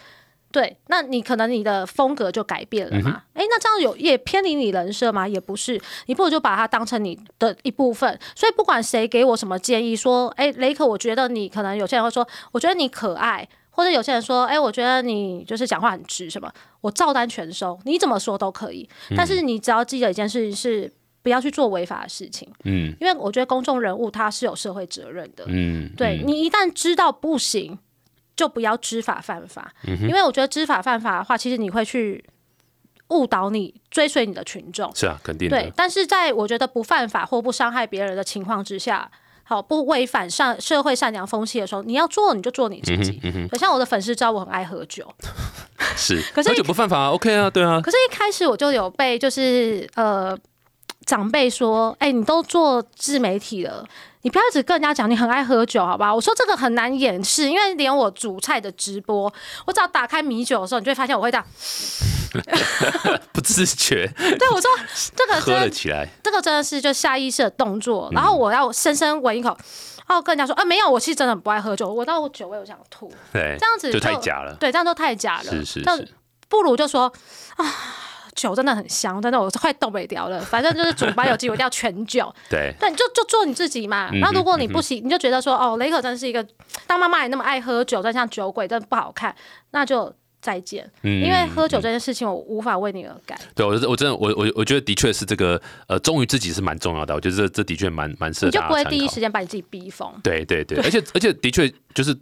[0.54, 3.24] 对，那你可能你的风格就改变了嗯嘛？
[3.34, 5.28] 哎、那这样有也偏离你人设吗？
[5.28, 8.18] 也不是，你不如就把它当成你的一部分。
[8.36, 16.50] 所以不管谁给我什么建议，说，哎、雷可，我觉得你可能有些人会说，我觉得你可爱，或者有些人说，哎、我觉得你就是讲话很直什么，
[16.82, 18.88] 我照单全收，你怎么说都可以。
[19.18, 20.94] 但是你只要记得一件事情是。
[21.24, 25.46] 不要去做违法的事情，嗯因为我觉得公众人物他是有社会责任的。
[25.48, 27.80] 嗯，嗯对你一旦知道不行，
[28.36, 32.24] 就不要知法犯法，因为我觉得知法犯法的话，其实你会去
[33.10, 34.94] 误导你追随你的群众。
[34.96, 39.10] 是啊，肯定对，，但是在我觉得不犯法或不伤害别人的情况之下。
[39.46, 43.20] 好，不违反善社会善良风气的时候，你要做你就做你自己。
[43.52, 45.06] 可像我的粉丝知道我很爱喝酒，
[45.98, 50.36] 是，可是喝酒不犯法啊，OK 啊，对啊，可是，一开始我就有被就是呃
[51.06, 53.86] 长辈说，哎、你都做自媒体了，
[54.24, 56.14] 你不要一直跟人家讲你很爱喝酒，好吧？
[56.14, 59.32] 我说这个很难掩饰，因为连我煮菜的直播，
[59.66, 61.46] 我只要打开米酒的时候，你就会发现我会这样。
[63.32, 64.70] 不自觉对我说，
[65.16, 69.56] 这个喝了起来，这个真的是就下意识的动作，然后我要深深闻一口。
[70.06, 75.44] 然后跟人家说，啊，没有，我其实真的很不爱喝酒，我到酒味我想吐，对，这样子就太假了，对，这样都太假了。
[75.44, 76.08] 是是是，
[76.50, 77.12] 不如就说
[77.56, 77.66] 啊，
[78.36, 80.40] 酒真的很香，真的我快动不了了。
[80.46, 84.10] 反正就是主班有机会一定要全酒， 对，那，你就就做你自己嘛。
[84.22, 86.46] 那如果你不行，你就觉得说哦，雷可真是一个
[86.88, 89.36] 当妈妈也那么爱喝酒，但像酒鬼真的不好看，
[89.72, 93.40] 那就再见，嗯因为喝酒这件事情我无法为你而改。
[93.56, 100.12] 对我我真的我我我觉得的确是这个呃忠于自己是蛮重要的，我觉得这这的确蛮蛮适合你就不会第一时间把你自己逼疯。
[100.22, 102.14] 对对对，而且而且的确就是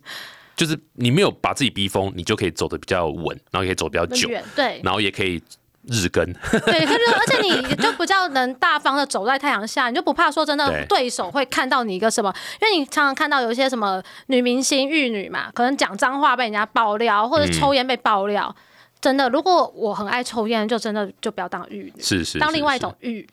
[0.55, 4.79] 就是你没有把自己逼疯，你就可以走的比较稳，然后也可以走比较久，远对。
[4.83, 5.41] 然后也可以
[5.87, 6.23] 日更。
[6.25, 18.55] 对，可是而且你就比较能大方的走在太阳下，你就不怕说真的对对手会看到你一个什么，因为你常常看到有一些什么女明星、玉女嘛，可能讲脏话被人家爆料，或者抽烟被爆料。
[18.99, 23.27] 真的，如果我很爱抽烟，就真的就不要当玉女，是是，是当另外一种玉。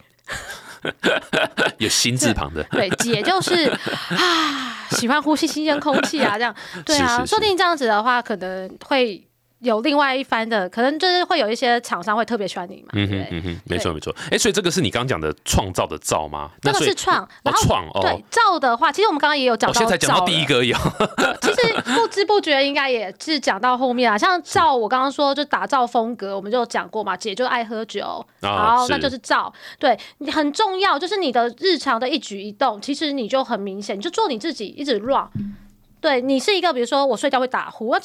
[1.77, 3.69] 有心字旁的， 对，姐就是
[4.09, 9.21] 啊，喜欢呼吸新鲜空气啊，这样对啊，是是是说不定这样子的话，可能会
[9.59, 12.89] 有另外一番的，可能就是会有一些厂商会特别喜欢你嘛？
[12.93, 14.15] 嗯哼嗯哼，没错没错。
[14.31, 16.51] 哎，所以这个是你刚刚讲的创造的造吗？
[16.61, 20.79] 这个是创，哦然后创哦对，造的话，其实我们刚刚也有讲到，我现在才讲到第一，个而已哦。
[21.41, 24.17] 其实不知不觉应该也是讲到后面啊。
[24.17, 29.51] 像造，我刚刚说就打造风格，我们就讲过嘛，姐就爱喝酒，好，是那就是造。
[29.77, 35.27] 对你很重要，就是你的日常的一举一动，其实你就很明显，你就做你自己，一直 run。
[36.01, 37.95] 对你是一个，比如说我睡觉会打呼，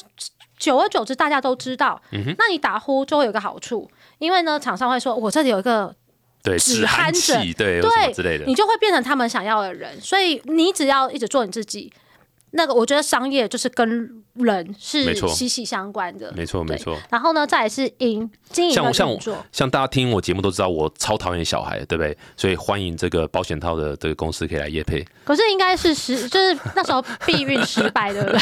[0.59, 5.95] 久而久之大家都知道，嗯那你打呼就会有一个好处，因为呢，厂商会说我这里有一个
[6.43, 8.55] 对，止止鼾鼾者器，对，对之类的你。
[8.55, 10.01] 就会变成他们想要的人。
[10.01, 11.93] 所以你只要一直做你自己，
[12.57, 13.89] 那个我觉得商业就是跟
[14.35, 16.33] 人没是错息息相关的。
[16.37, 16.97] 没错没错。
[17.11, 19.45] 然后呢，再来是营经营的像像我运作。
[19.53, 22.17] 像大家听我节目都知道，我超讨厌小孩，对不对？
[22.37, 25.05] 所以欢迎这个保险套的这个公司可以来业配。
[25.25, 28.39] 可是应该是失，就是那时候避孕失败，对不对？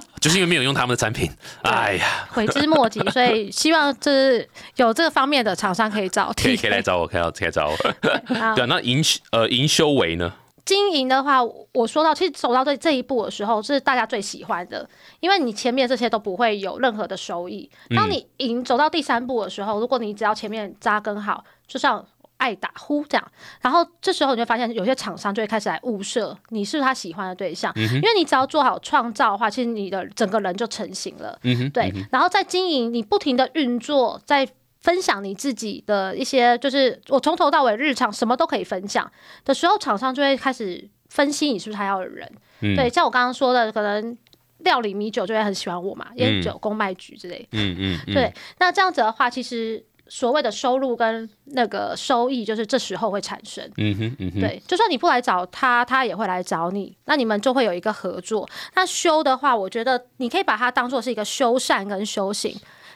[0.20, 1.30] 就是因为没有用他们的产品，
[1.62, 7.74] 哎呀，悔之莫及，所以希望就是有这个方面的厂商可以找可以可以来找我，可以可以来找我。
[8.38, 10.32] 啊对啊，那营呃营修为呢？
[10.64, 11.40] 经营的话，
[11.72, 14.88] 我说到其实走到这这一步的时候，是大家最喜欢的，
[15.20, 17.70] 因为你前面这些都不会有任何的收益。
[17.94, 22.04] 当你赢走到第三步的时候，如果你只要前面扎根好，就像
[22.38, 31.38] 爱打呼这样，然后这时候你就发现有些厂商就会开始来物色你是他喜欢的对象，因为你只要做好创造的话，其实你的整个人就成型了。
[31.42, 34.48] 嗯哼，对，然后在经营，你不停的运作，在
[34.84, 39.10] 分享你自己的一些，就是我从头到尾日常什么都可以分享
[39.42, 42.30] 的时候，厂商就会开始分析你是不是他要的人。
[42.60, 44.14] 嗯对，像我刚刚说的，可能
[44.58, 47.48] 料理米酒就会很喜欢我嘛，烟酒公卖局之类。
[47.52, 53.64] 嗯嗯嗯，对，那这样子的话，其实所谓的收入跟那个收益，就是这时候会产生。
[53.78, 58.46] 嗯哼嗯哼，对，就算你不来找他，他也会来找你，那你们就会有一个合作。
[58.74, 62.54] 那修的话，我觉得你可以把它当做是一个修缮跟修行。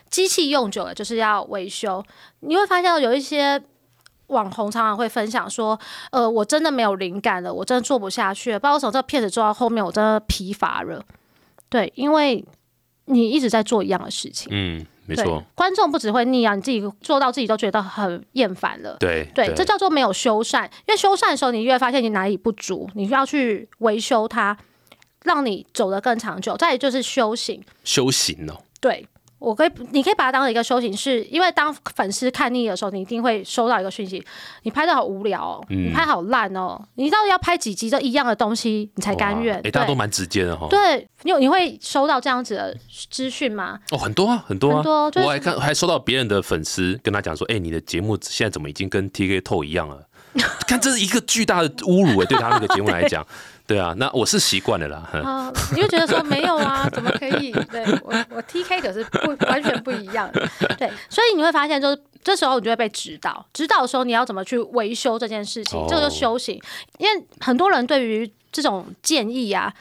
[0.09, 2.03] 机器用久了就是要维修，
[2.41, 3.61] 你会发现有一些
[4.27, 5.79] 网红常常会分享说，
[6.11, 11.03] 呃，我真的没有灵感了，我真的做不下去了，不知道为什么这个片子做到后面我真的疲乏了。
[11.69, 12.43] 对，因为
[13.05, 14.47] 你一直在做一样的事情。
[14.51, 18.97] 嗯，没错，，观众不只会腻啊，你自己做到自己都觉得很厌烦了。
[18.99, 20.63] 对对，这叫做没有修缮。
[20.65, 24.57] 因为修缮的时候，你越发现你哪里不足，你要去维修它，
[25.23, 26.55] 让你走得更长久。
[26.55, 29.07] 再就是修行，修行哦，对
[29.39, 34.23] 我可以，你可以把它当成一个修行，是因为当粉丝看腻的时候，你一定会收到一个讯息：
[34.63, 39.55] 你拍的好无聊哦，嗯你拍好烂哦，你到底要拍几集都一样的东西，你才甘愿？
[39.63, 40.67] 哎，大家都对蛮直接的哈。
[40.69, 42.75] 对，你有你会收到这样子的
[43.09, 43.79] 资讯吗？
[43.91, 50.03] 哦，很多啊，很多啊，很多就是我还看还收到别人的粉丝跟他讲说，哎、你的节目现在怎么已经跟 TK 透一样了？
[50.67, 53.25] 看这是一个巨大的侮辱哎、对他那个节目来讲，
[53.69, 55.07] 对啊，那我是习惯了啦。
[55.75, 57.51] 你就觉得说没有啊， 怎么可以？
[57.71, 66.59] 对我我 T K 可是不完全不一样的，对，所以你会发现，就是这时候你就会被指导，指导的时候你要怎么去维修这件事情，哦这个就修行。
[66.97, 69.71] 因为很多人对于这种建议啊，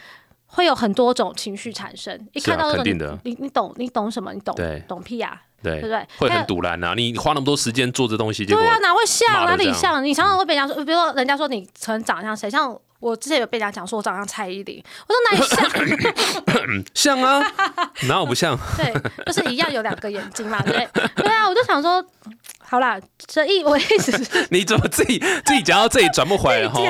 [0.48, 4.34] 会有很多种情绪产生，一看到这种、你你懂你懂什么？
[4.34, 4.54] 你懂
[4.86, 5.40] 懂屁啊？
[5.62, 6.94] 对对不对会很堵然啊！
[6.94, 10.02] 你花那么多时间做这东西，对啊，哪会像哪里像？
[10.04, 17.18] 你常常会被人家说，比如说人家说你可能长得像谁，像我之前有被人家讲说我长得像蔡依林，我说哪里像？
[17.18, 17.52] 像啊，
[18.08, 18.56] 哪有不像？
[18.76, 18.92] 对，
[19.26, 20.72] 就是一样有两个眼睛嘛，对
[21.14, 21.28] 不对？
[21.32, 22.04] 啊，我就想说，
[22.60, 26.84] 好啦，这一我意思是，你怎么自己自己讲到这里转不回来然后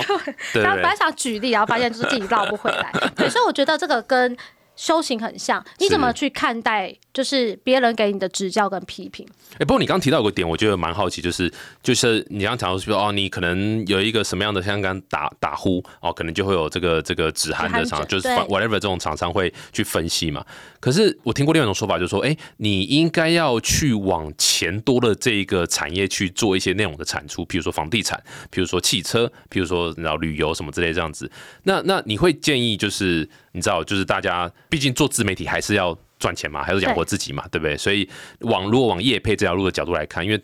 [0.53, 2.93] 本来，想举例，然后发现就是自己绕不回来。
[3.17, 4.37] 对，所以我觉得这个跟
[4.77, 9.27] 修行很像，你怎么去看待就是别人给你的指教跟批评？
[9.55, 20.45] 哎、不过你刚刚提到有个点，我觉得蛮好奇，就是就是你刚刚讲到说哦，你可能有一个什么样的像刚刚打打呼哦，可能就会有这个这个止鼾的厂，就是 whatever 这种厂商会去分析嘛。
[20.81, 31.29] 可是我听过另外一种说法，就是说，哎、你应该要去往钱多的这一个产业去做一些内容的产出，比如说房地产，比如说汽车，比如说然后旅游什么之类这样子。
[31.65, 37.77] 那那你会建议就是你知道，就是大家毕竟做自媒体还是要赚钱嘛，还是养活自己嘛，对不对？
[37.77, 38.09] 所以
[38.41, 40.43] 往如果往业配这条路的角度来看，因为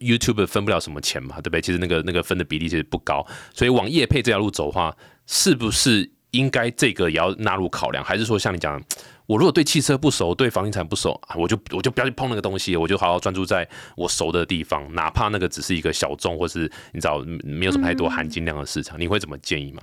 [0.00, 1.60] YouTube 分不了什么钱嘛，对不对？
[1.60, 8.02] 其实那个那个分的比例其实不高，所以往业配这条路走的话，是不是应该这个也要纳入考量？
[8.04, 8.82] 还是说像你讲，
[9.26, 19.82] 我如果对汽车不熟，对房地产不熟啊，我就我就不要去碰那个东西，我就好好专注在我熟的地方，哪怕那个只是一个小众，或是你知道没有什么太多含金量的市场，你会怎么建议吗？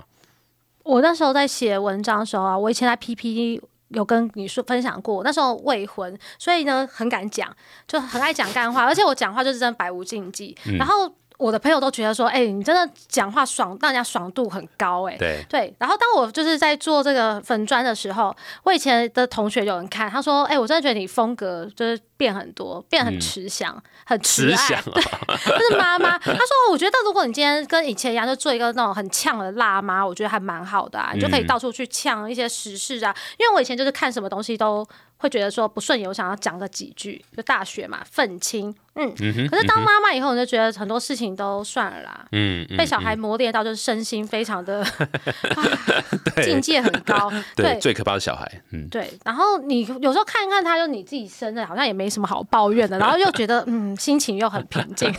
[0.84, 7.54] 我那时候在写文章的时候啊，我以前在 PPT 有跟你说分享过，那时候未婚，所以呢很敢讲，
[7.86, 10.56] 就很爱讲干话，而且我讲话就是真的百无禁忌。
[10.78, 15.16] 然后我的朋友都觉得说，哎、你真的讲话爽，让人家爽度很高、哎。
[15.16, 24.56] 对，对，然后当我就是在做这个粉砖的时候，我以前的同学有人看，他说：“哎、我真的觉得你风格就是变很多，变很慈祥，很慈爱。
[24.56, 25.02] 慈祥对，
[25.58, 26.18] 就是妈妈。
[26.18, 33.14] 他说：“我觉得如果你今天跟以前一样，就做一个那种很呛的辣妈，我觉得还蛮好的啊，你就可以嗯到处去呛一些时事啊。
[33.38, 34.84] 因为我以前就是看什么东西都
[35.18, 37.22] 会觉得说不顺眼，我想要讲个几句。
[37.36, 39.12] 就大学嘛，愤青，嗯。
[39.50, 42.26] 可是当妈妈以后，你就觉得很多事情都算了啦。
[42.32, 44.80] 嗯，嗯被小孩磨练到就是身心非常的
[45.54, 49.12] 啊境界很高， 对对最可怕的小孩，嗯，对。
[49.24, 55.12] 然后你有时候看看他，就你自己生的，好像也没什么好抱怨的， 然后又觉得嗯心情又很平静，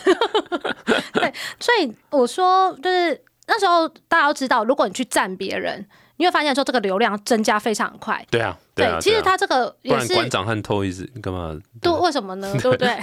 [1.14, 1.34] 对。
[1.60, 5.86] 所以我说就是那时候大家都知道，如果你去赞别人，
[6.20, 8.24] 你会发现说这个流量增加非常快。
[8.30, 11.58] 对啊，对啊，其实他这个也是然馆长和偷一直干嘛？
[11.82, 12.54] 对，为什么呢？
[12.62, 12.90] 对不对？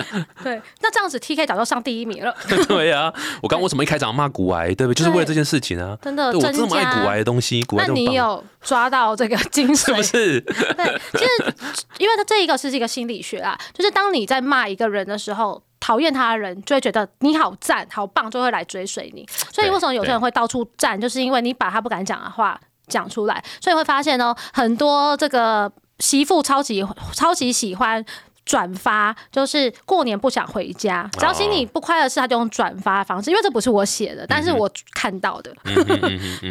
[0.44, 2.36] 对，那这样子 TK 早就上第一名了，
[2.68, 3.10] 对啊，
[3.42, 4.94] 我刚为什么一开场骂古癌，对不对？
[4.94, 5.96] 就是为了这件事情啊。
[6.02, 7.10] 真的对我这增么爱古加。
[7.10, 10.10] 癌的东西，古癌那你有抓到这个精是不髓？
[10.10, 10.40] 是？
[10.42, 11.54] 对，其实
[11.98, 15.62] 因为它这一个是一个心理学啊，就是当你在骂一个人的时候。
[15.78, 19.26] 讨厌他的人就会觉得你好赞、好棒，就会来追随你。
[19.52, 23.42] 所以为什么有些人会到处赞，就是因为你把他不敢讲的话讲出来。
[23.60, 28.04] 所以会发现哦，很多这个媳妇超级超级喜欢
[28.44, 33.30] 转发，就是过年不想回家，只要心里不快乐的事，他就用转发的方式。
[33.30, 35.54] 因为这不是我写的，但是我看到的。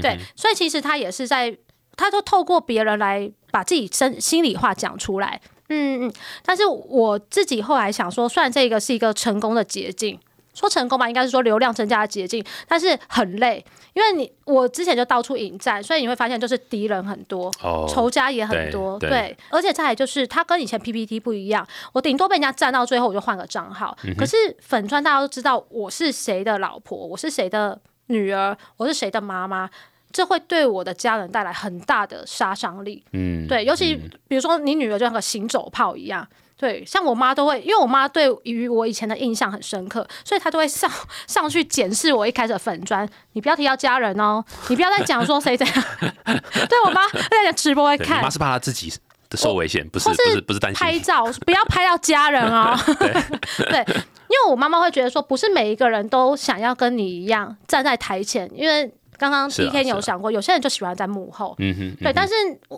[0.02, 1.58] 对，所以其实他也是在，
[1.96, 5.42] 他就透过别人来把自己真心里话讲出来。
[5.70, 10.20] 嗯嗯，但是我自己后来想说，虽然这个是一个成功的捷径，
[10.54, 17.52] 说成功吧，应该是说流量增加的捷径，但是很累，因为你我之前就到处引战，所以你会发现就是敌人很多。
[17.62, 24.16] 哦，仇家也很多，对对，而且再来就是它跟以前 PPT 不一样，我顶多被人家占到最后我就换个账号，嗯。
[24.16, 29.70] 可是粉砖大家都知道我是谁的老婆，我是谁的女儿，我是谁的妈妈，
[30.16, 33.04] 这会对我的家人带来很大的杀伤力。
[33.12, 34.00] 嗯，对，尤其
[34.30, 36.26] 比如说你女儿就像个行走炮一样。
[36.58, 40.90] 对，像我妈都会，因为我妈对于我以前的印象很深刻，所以她都会上
[41.28, 43.06] 上去检视我一开始的粉砖。
[43.34, 45.84] 你不要提到家人哦，你不要再讲说谁怎样。
[46.24, 48.90] 对我妈在直播会看我妈，是怕她自己
[49.30, 50.80] 的受危险，不是不是不是担心。
[50.80, 52.74] 拍照不要拍到家人哦。
[53.70, 53.84] 对，
[54.30, 61.56] 因为我妈妈会觉得说，不是每一个人都想要跟你一样站在台前，因为刚刚是啊 D K 你是啊有想过，有些人就喜欢在幕后。
[61.60, 62.34] 嗯哼，对，但是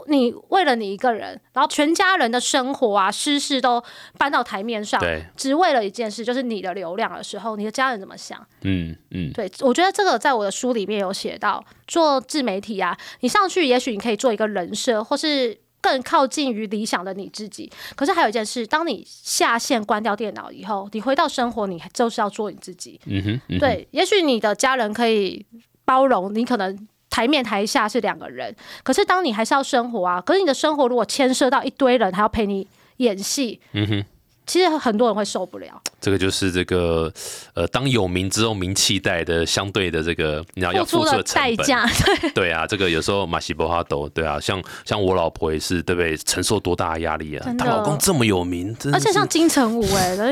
[0.08, 3.84] 你为了你一个人，然后全家人的生活啊、私事都
[4.18, 8.40] 搬到台面上，对，只为了一件事，就是你的流量的时候，你的家人怎么想？
[8.62, 17.72] 嗯嗯，对，我觉得这个在我的书里面有写到，做自媒体啊，你上去也许你可以做一个人设，或是更靠近于理想的你自己。
[17.96, 23.00] 可是还有一件事，当你下线关掉电脑以后，你回到生活，你就是要做你自己。
[23.06, 25.46] 嗯哼，嗯哼，对，也许你的家人可以
[25.88, 26.88] 包容你，可能。
[27.10, 34.06] 台面台下是两个人，可是当你还是要生活啊，可是你的生活如果牵涉到一堆人还要陪你演戏，嗯哼。
[34.46, 37.12] 其实很多人会受不了，这个就是这个
[37.54, 41.24] 呃，当有名之后，名气带的相对的这个，你要要付出的。
[41.24, 41.86] 代价，
[42.22, 46.16] 对对啊，这个有时候马西波哈斗，对啊，像像我老婆也是，对不对？
[46.16, 47.54] 承受多大的压力啊！
[47.60, 50.16] 她老公这么有名，而且像金城武哎、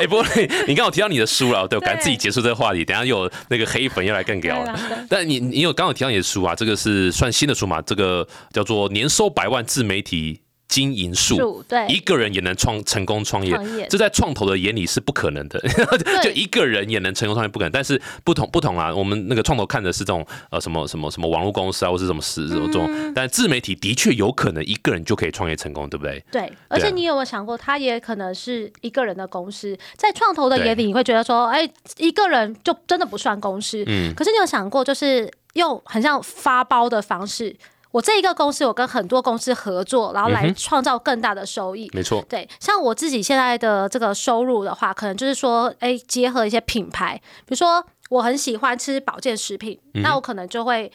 [0.00, 5.06] 哎，不过你你刚好提到你的书了，对，我对赶紧自己结束这个话题，等一下有那个黑粉又来更屌了。
[5.08, 7.82] 但你你有刚好提到你的书啊，这个是算新的书嘛？
[7.82, 11.86] 这个叫做《年收百万自媒体经营术》，对。
[11.88, 15.60] 一个人也能创成功创业这在创投的眼里是不可能的，
[16.22, 17.72] 就一个人也能成功创业不可能。
[17.72, 26.24] 但是不同不同啊，我们那个创投看的是这种呃什么什么什么网络公司啊，或是什么实这种，嗯但自媒体的确有可能一个人就可以创业成功，对不对？
[26.30, 33.82] 对，而且你有没有想过，他也可能是一个人的公司，在创投的眼里，你会觉得说，哎，一个人就真的不算公司。
[33.88, 34.14] 嗯。
[34.14, 37.54] 可是你有想过，就是用很像发包的方式，
[37.90, 41.90] 我这一个公司，我跟很多公司合作，然后来创造更大的收益。
[41.92, 50.90] 没错，对，像我自己现在的这个收入的话，可能就是说，哎，结合一些品牌，比如说我很喜欢吃保健食品，那我可能就会。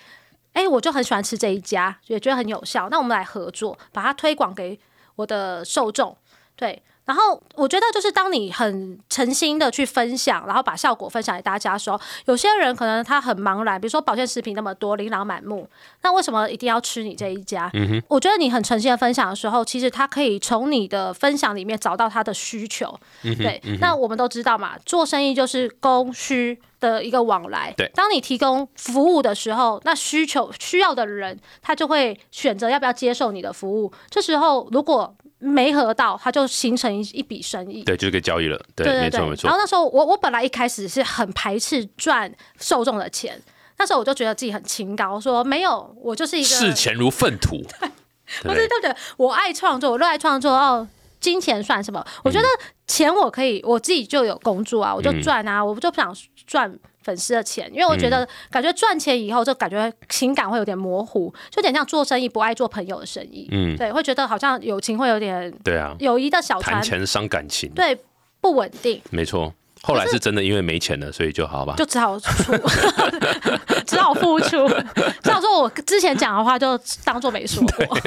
[0.53, 4.80] 哎，我就很喜欢吃这一家，也觉得很有效，那我们来合作，把它推广给
[5.17, 6.15] 我的受众，
[6.55, 6.82] 对。
[7.06, 15.70] 然后我觉得，就是当你很诚心的去分享，然后把效果分享给大家的时候，有些人可能他很茫然，比如说保健食品那么多，琳琅满目，
[16.01, 17.72] 那为什么一定要吃你这一家？
[18.08, 22.99] 我觉得你很诚心的分享的时候，其实他可以从你的分享里面找到他的需求。
[23.22, 27.73] 对，那我们都知道嘛，做生意就是供需的一个往来。
[27.78, 33.91] 对，当你提供服务的时候，那需求需要的人，他就会选择要不要接受你的服务。
[34.09, 39.47] 这时候如果没合到，它就形成一一笔生意，对，就是个交易了，对，没错没错。
[39.47, 43.39] 然后那时候我我本来一开始是很排斥赚受众的钱，
[43.78, 47.57] 那时候我就觉得自己很清高，说没有，我就是一个视钱如粪土，
[48.41, 48.95] 不是对不对？
[49.17, 50.88] 我爱创作，我热爱创作哦。
[51.26, 52.05] 金钱算什么？
[52.23, 52.47] 我觉得
[52.86, 56.15] 钱我可以，我自己就有工作啊，我就赚啊，我就不想
[56.45, 56.71] 赚
[57.01, 67.97] 粉丝的钱，因为我觉得感觉赚钱以后就感觉情感会有点模糊，就有点像做生意不爱做朋友的生意，嗯，对，会觉得好像友情会有点对啊，友谊的小船谈钱伤感情，对，
[68.39, 69.51] 不稳定，没错。
[69.86, 72.53] 后来是真的因为没钱了，所以就好吧，就只好出，
[73.86, 74.67] 只好付出。
[75.21, 77.97] 只好说我之前讲的话就当做没说过，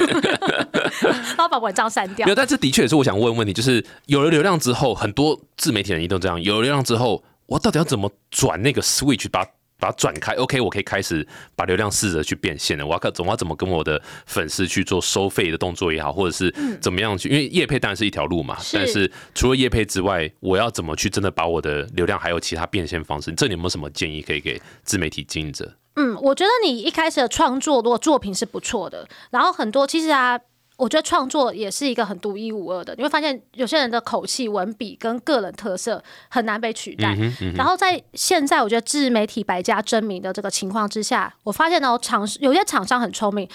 [1.01, 2.25] 然后 把文章删掉。
[2.25, 9.45] 没有，但这的确也是我想问问题，就是有了流量之后，很多自媒体人都这样，有了流量之后，我到底要怎么转那个 switch 把？
[9.79, 11.25] 把它转开，OK，我可以开始
[11.55, 12.85] 把流量试着去变现了。
[12.85, 18.57] 我要看，总要怎么跟我的粉丝去做收费的动作也好，或者是怎么样去，因为业配当然是一条路嘛。
[18.73, 23.31] 但是除了业配之外，我要怎么去真的把我的流量还有其他变现方式？
[23.31, 25.73] 这你有没有什么建议可以给自媒体经营者？
[25.95, 30.39] 嗯，我觉得你一开始的创作如果作品是不错的，然后很多其实啊。
[30.79, 37.17] 我觉得创作也是一个很独一无二的，你会发现有些人的口气、文笔跟个人特色很难被取代。
[37.53, 43.45] 然后在现在我觉得自媒体百家争鸣的这个情况之下，我发现呢，厂有些厂商很聪明，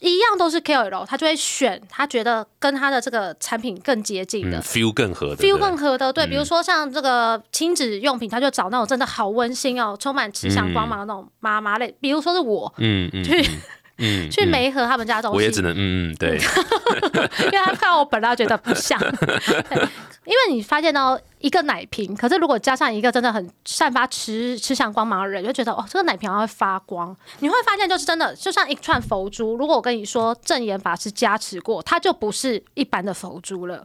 [0.00, 6.10] 一样都是 KOL，他就会选他觉得跟他的这个产品更接近的，feel 更合的，feel 更合的。
[6.10, 13.24] 对，比如说像这个亲子用品，他就找那种真的好温馨哦，充满慈祥光芒的那种妈妈类，比如说是我，嗯嗯。
[13.98, 16.38] 嗯，去梅河他们家东西，我也只能嗯嗯对，
[17.44, 19.00] 因为他看到我本来觉得不像，
[20.24, 27.16] 因为你发现到一个奶瓶，可是如果加上一个真的很散发吃吃相光芒的人，就觉得哦，这个奶瓶好像会发光。
[27.38, 29.56] 你会发现就是真的，就像一串佛珠。
[29.56, 33.80] 如果我跟你说正言法师加持过，它就不是一般的佛珠了。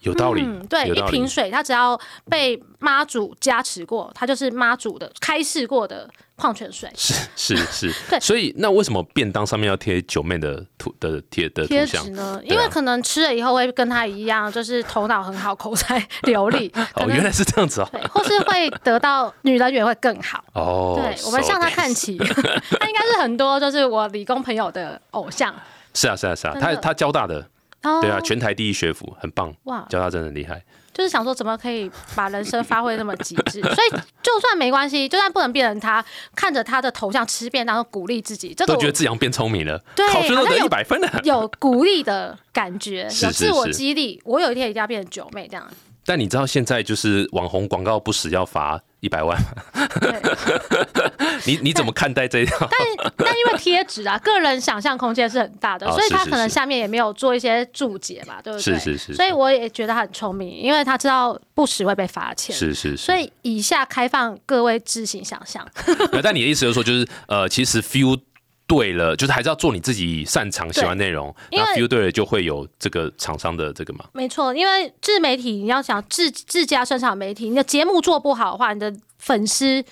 [0.00, 1.98] 有道理，嗯对，一瓶水，它只要
[2.28, 6.90] 被妈祖加持过，它就是妈祖的开示过的矿泉水。
[6.96, 8.18] 是是是， 对。
[8.18, 12.40] 所以那为什么便当上面要贴九妹的图的贴的贴纸呢？
[12.44, 16.72] 因为可能吃了以后会跟她一样，就是头脑很好，口才流利。
[16.96, 17.88] 哦，原来是这样子哦。
[17.92, 20.42] 对，或是会得到女人缘会更好。
[20.54, 22.16] 哦，对，我们向她看齐。
[22.16, 25.54] 她应该是很多就是我理工朋友的偶像。
[25.92, 27.46] 是啊是啊是啊，她她交大的。
[27.82, 29.86] 对啊，全台第一学府，很棒哇！
[29.88, 30.62] 教他真的很厉害，
[30.92, 33.90] 就是想说怎么可以把人生发挥那么极致， 所以
[34.22, 36.04] 就算没关系，就算不能变成他，
[36.34, 44.20] 看着他的头像吃便当，鼓励自己，都觉得自己变聪明了，对，考试都得一百分了，有鼓励的感觉，有自我激励。
[44.24, 45.66] 我有一天一定要变成九妹这样。
[46.04, 49.36] 但你知道现在就是网红广告不死要罚一百万，
[51.46, 52.56] 你你怎么看待这一条？
[52.60, 58.78] 但但因为贴纸啊，个人想象空间是很大的，所以他可能下面也没有做一些注解嘛，对不对？
[58.78, 59.14] 是是是。
[59.14, 62.54] 所以我也觉得他很聪明，因为他知道不时会被罚钱。
[62.54, 62.96] 是是是。
[62.98, 65.66] 所以以下开放各位自行想象。
[66.22, 68.20] 但你的意思就是说，就是呃，其实 feel。
[68.70, 71.34] 对了，就是还是要做你自己擅长、喜欢内容。
[71.50, 74.04] 那 feel 对了，就会有这个厂商的这个嘛。
[74.12, 79.82] 没错，因为自媒体你要想自自家生产媒体，你的节目做不好的话，你的粉丝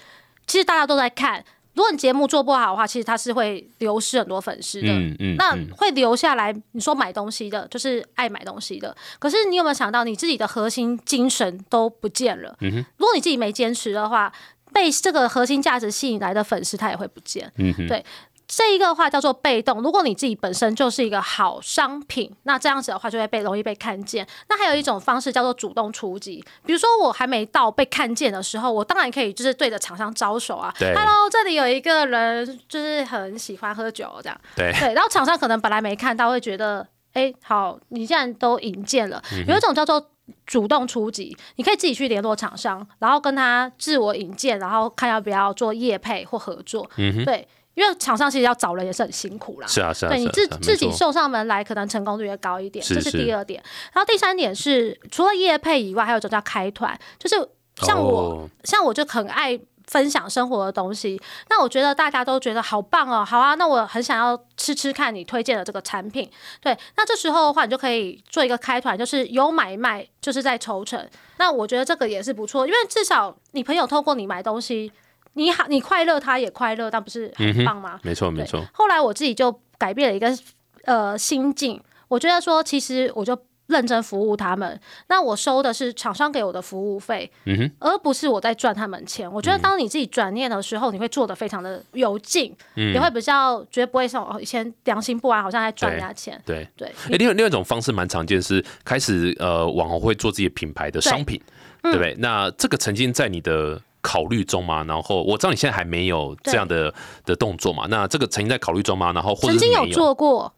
[0.47, 1.45] 其实大家都在看。
[1.74, 4.89] 如果你节目做不好的话，其实它是会流失很多粉丝的。
[4.89, 5.37] 嗯嗯。
[5.37, 8.97] 那会留下来，你说买东西的，就是爱买东西的。
[9.20, 12.57] 可是你有没有想到，你自己的核心精神都不见了？
[12.61, 12.76] 嗯哼。
[12.97, 14.33] 如果你自己没坚持的话，
[14.72, 17.49] 被这个核心价值吸引来的粉丝，他也会不见。
[17.59, 17.87] 嗯哼。
[17.87, 18.05] 对。
[18.49, 19.82] 这一个话叫做被动。
[19.82, 24.26] 如果你自己本身就是一个好商品，那这样子的话就会被容易被看见。
[24.49, 26.42] 那还有一种方式叫做主动出击。
[26.64, 30.74] 比如说我还没到被看见的时候，我当然可以就是对着厂商招手啊。
[30.78, 34.40] ，Hello，这里有一个人就是很喜欢喝酒这样。
[34.57, 40.03] 对对，然后厂商可能本来没看到，会觉得哎，好，你既然都引荐了，有一种叫做
[40.46, 46.90] 主动出击，你可以自己去联络厂商，然后跟他自我引荐，然后看要不要做业配或合作。
[46.96, 47.46] 嗯对。
[47.79, 53.62] 因为厂商其实要找人也是很辛苦啦，是啊是啊，对你自自己送上门来，可能成功率也高一点，这是第二点。
[53.93, 57.37] 然后第三点是，除了业配以外，还有一种叫开团，就是
[57.76, 59.57] 像我像我就很爱
[59.87, 61.20] 分享生活的东西。
[61.49, 66.29] 那我觉得大家都觉得好棒哦，好啊，那我很想要吃吃看你推荐的这个产品。
[66.61, 71.09] 对，那这时候的话，你就可以做一个开团，就是有买卖，就是在抽成。
[71.37, 74.93] 那我觉得这个也是不错，因为至少你朋友透过你买东西，
[75.39, 77.99] 你好，你快乐，他也快乐，但不是很棒吗？
[78.03, 78.62] 没错没错。
[78.74, 80.36] 后来我自己就改变了一个
[80.84, 83.39] 呃心境，我觉得说，其实我就。
[83.68, 87.30] 认真服务他们，那我收的是厂商给我的服务费，
[87.78, 89.30] 而不是我在赚他们钱。
[89.30, 96.41] 我觉得当你自己转念的时候，你会做的非常的有劲，也会比较觉得不会像以前良心不安，好像在赚人家钱。
[96.47, 96.89] 对对。
[97.11, 101.39] 哎，另外另外一种方式蛮常见，是开始呃网红会做自己品牌的商品，
[101.82, 102.16] 对不对？
[102.18, 104.84] 那这个曾经在你的考虑中吗？
[104.84, 106.92] 然后我知道你现在还没有这样的
[107.24, 107.86] 的动作嘛？
[107.88, 109.12] 那这个曾经在考虑中吗？
[109.12, 110.53] 然后曾经有做过。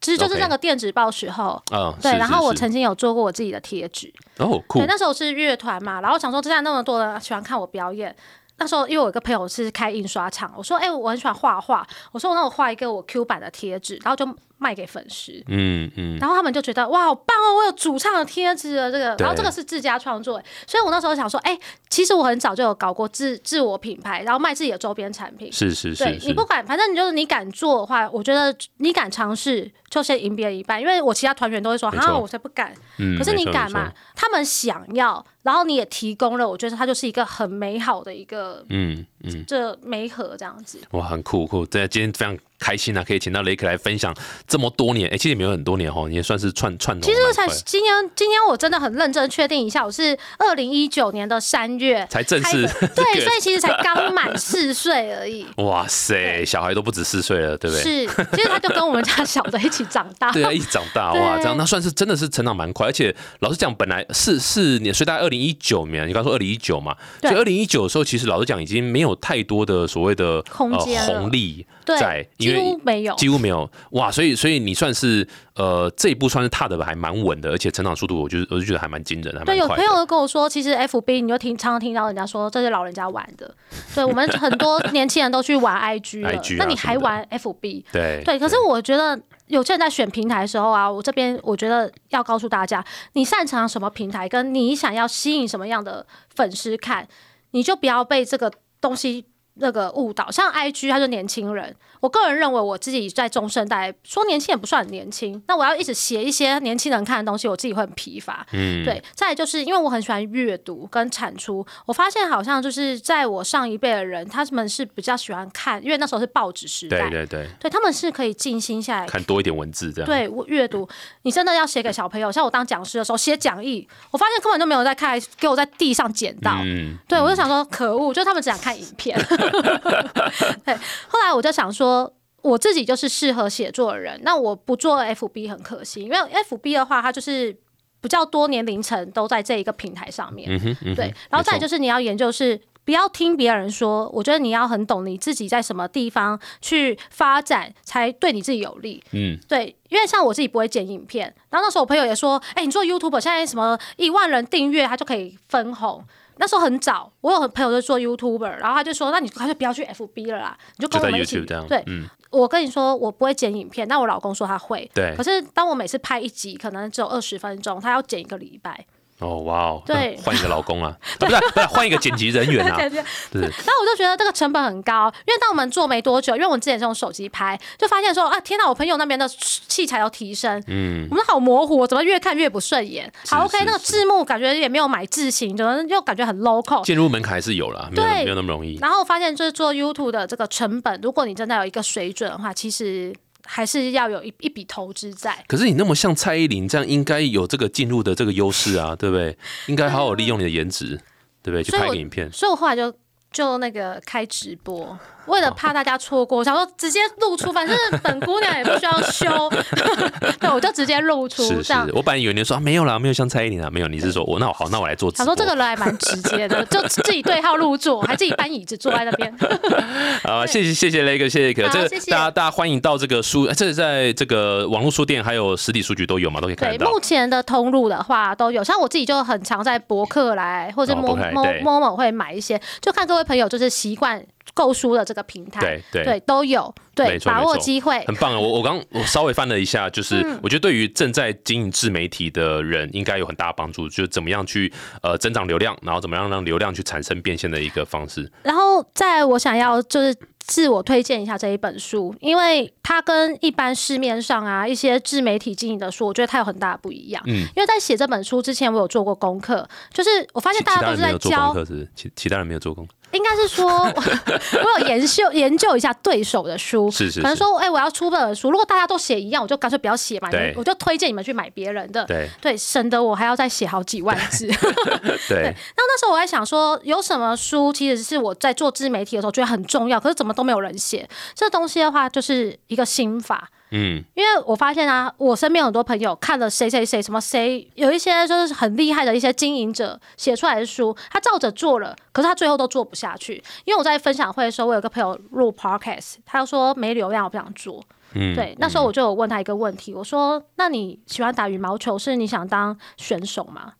[0.00, 8.14] 其实就是那个电子报时候，嗯，对，然后我曾经有做过我自己的贴纸，哦，酷，对，那时候是乐团嘛，然后想说，现在那么多人喜欢看我表演，
[8.58, 14.28] 那时候因为我一个朋友是开印刷厂，我说，哎，我很喜欢画画，我说，那我画一个我 Q 版的贴纸，然后就。
[14.58, 17.56] 卖给粉丝，嗯嗯，然后他们就觉得哇，好棒哦！
[17.56, 32.72] 我有主唱的贴纸了，这个，然后这个是自家创作，所以我那时候想说，哎，其实我很早就有搞过自自我品牌，然后卖自己的周边产品，是是是，你不敢，反正你就是你敢做的话，我觉得你敢尝试，就先赢别人一半，因为我其他团员都会说，啊，我才不敢，
[33.18, 33.92] 可是你敢嘛？
[34.14, 42.38] 他们想要，然后你也提供了，我觉得它就是一个很美好的一个，嗯嗯，这美合这样子，哇，很酷酷，对，今天非常。
[42.64, 44.14] 开心啊，可以请到雷克来分享
[44.48, 46.98] 这么多年，哎，其实也没有很多年哈，你也算是串串。
[47.02, 52.62] 其实才今天，今天我真的很认真确定一下，我是二零一九年的三月才正式
[52.96, 55.44] 对，所以其实才刚满四岁而已。
[55.62, 57.82] 哇塞，小孩都不止四岁了，对不对？
[57.82, 71.66] 是，其实他就跟我们家小的一起长大， 对啊，一起长大哇，这样那算是真的是成长蛮快，而且老实讲，本来是四年，所以大概二零一九年，你刚说二零一九嘛，所以二零一九的时候，其实老实讲，已经没有太多的所谓的空间红利。
[71.84, 74.10] 在，几乎没有，几乎没有哇！
[74.10, 79.44] 所以，所以你算是呃这一步算是踏的还蛮稳的，而且成长速度，我觉得我就觉得还蛮惊人的。
[79.44, 83.54] 对，有朋友跟我说，其实 F B 你就听常常听到人家说这是老人家玩的，
[83.94, 87.84] 对我们很多年轻人都去玩 I G 了， 那你还玩 F B？
[87.92, 97.06] 对对，可是我觉得有些人在选平台的时候啊，我这边我觉得要告诉大家，你擅长什么平台，跟你想要吸引什么样的粉丝看，
[97.50, 99.26] 你就不要被这个东西。
[99.54, 101.74] 那个误导，像 I G，他就年轻人。
[102.00, 105.42] 我个人认为，我自己在中生代，说年轻也不算很年轻。
[105.48, 108.46] 那我要一直写一些年轻人看的东西，我自己会很疲乏。
[108.52, 109.02] 嗯，对。
[109.14, 117.08] 再就是因为我很喜欢阅读跟产出，我发现好像就是在我上一辈的人，他们是比较喜欢看，因为那时候是报纸时代。
[117.08, 117.48] 对对对。
[117.60, 120.06] 对他们是可以静心下来看多一点文字这样。
[120.06, 120.86] 对，阅读。
[121.22, 126.58] 你真的要写给小朋友，像我当讲师的时候写讲义，我发现根本就没有在看，给我在地上捡到。
[126.64, 126.98] 嗯。
[127.08, 129.18] 对，我就想说可恶，就他们只想看影片。
[130.64, 130.74] 对。
[131.08, 132.12] 后来我就想说。
[132.44, 137.56] 我自己就是适合写作的人，那我不做 FB 很可惜，因为 FB 的话，它就是
[138.02, 140.46] 比较多年龄层都在这一个平台上面，
[140.94, 141.14] 对。
[141.30, 149.02] 然后再就是你要研究是不要听别人说，我觉得你要很懂你自己在什么地方去发展，才对你自己有利。
[149.12, 156.04] 嗯，对，因为像我自己不会剪影片，然后那时候我朋友也说，哎，你做 YouTube 现在什么一万人订阅，他就可以分红。
[156.36, 162.08] 那时候很早，我有朋友就做 YouTuber，然后他就说，那你干脆不要去 FB 了啦，你就跟我们一起对，嗯。
[162.30, 164.90] 我跟你说，我不会剪影片，但我老公说他会。
[164.92, 165.14] 对。
[165.16, 168.84] 可是当我每次拍一集，可能只有二十分钟，他要剪一个礼拜。
[169.24, 169.82] 哦，哇哦！
[169.86, 172.76] 对， 换一个老公啊，不是不是，换一个剪辑人员啊。
[173.32, 173.40] 对。
[173.40, 183.10] 然后我就觉得这个成本很高，因为当我们做没多久，因为我们之前是用手机拍，就发现说啊，天哪，我朋友那边的器材要提升，嗯，我们好模糊，怎么越看越不顺眼？
[183.28, 186.84] 好，OK，那个字幕感觉也没有买字型，怎么又感觉很 local？
[186.84, 188.78] 进入门槛还是有了，对，没有那么容易。
[188.80, 193.14] 然后发现就是做 YouTube 的这个成本，如果你真的有一个水准的话，其实。
[193.44, 195.44] 还是要有一一笔投资在。
[195.46, 199.36] 可是你那么像蔡依林这样，应该有这个进入的这个优势啊，对不对？
[199.66, 201.00] 应该好好利用你的颜值，
[201.42, 201.62] 对不对？
[201.62, 202.30] 去拍个影片。
[202.32, 202.92] 所以我后来就
[203.34, 204.98] 就那个开直播。
[205.26, 209.50] 为了怕大家错过， 想说直接露出，反正本姑娘也不需要修，
[210.38, 211.42] 对，我就直接露出。
[211.42, 213.88] 是是，我本来以为你说没有啦，没有像蔡依林啊，没有。
[213.88, 215.10] 你是说我那我好，那我来做。
[215.12, 219.34] 他说这个人还蛮直接的，就自己对号入座，还自己搬椅子坐在那边。
[220.24, 221.62] 好，谢谢谢谢雷哥，谢谢雷哥。
[221.70, 226.90] 这个大家大家欢迎到这个书，这在这个网络书店还有实体书局都有嘛，都可以看到。
[226.90, 234.24] 目前的通路的话都有，像我自己就很常在博客来或者某某某某会买一些，就看各位朋友就是习惯。
[234.52, 238.38] 购书的这个平台，对对对都有，对把握机会，很棒啊！
[238.38, 244.72] 我我刚我稍微翻了一下，就是嗯我觉得对于正在经营自媒体的人，应该有很大的帮助，就是怎么样去
[245.02, 248.30] 呃增长流量，然后怎么样让流量去产生变现的一个方式。
[248.44, 250.16] 然后，在我想要就是
[250.46, 257.22] 自我推荐一下这一本书，因为它跟一般市面上啊一些自媒体经营的书，我觉得它有很大的不一样。
[257.26, 274.46] 嗯，因为在写这本书之前，我有做过功课，就是我发现大家都是在其他人没有做功教，课是不是其其他人没有做功课，应该是说我有研究研究一下对手的书，是是是，可能说，哎、我要出本书，如果大家都写一样，我就干脆不要写嘛，对我就推荐你们去买别人的，对对，省得我还要再写好几万字。
[275.28, 281.08] 对那那时候我还想说，有什么书其实是我在做自媒体的时候觉得很重要，可是怎么都没有人写。
[281.34, 283.48] 这东西的话，就是一个心法。
[283.70, 293.42] 嗯，因为我发现啊，我身边很多朋友看了谁谁谁什么谁，有一些就是很厉害的一些经营者写出来的书，他照着做了，可是他最后都做不下去。
[293.64, 297.82] 因为我在分享会的时候，我有个朋友录 podcast，他就说没流量，我不想做。
[298.12, 303.72] 嗯对，那时候我就有问他一个问题，我说：“那你喜欢打羽毛球，是你想当选手吗？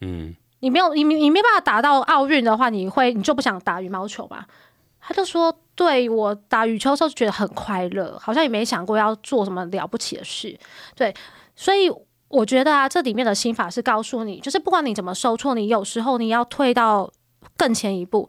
[0.00, 4.44] 嗯，你没有你你没办法打到奥运的话，你会你就不想打羽毛球吗？”
[5.08, 10.58] 他就说：“对我打羽球的时候觉得很快乐，好像也没想过要做什么了不起的事。”
[10.96, 11.14] 对，
[11.54, 11.88] 所以
[12.28, 17.08] 我觉得啊，这里面的心法是告诉你，就是不管你怎么受挫，你有时候你要退到
[17.56, 18.28] 更前一步。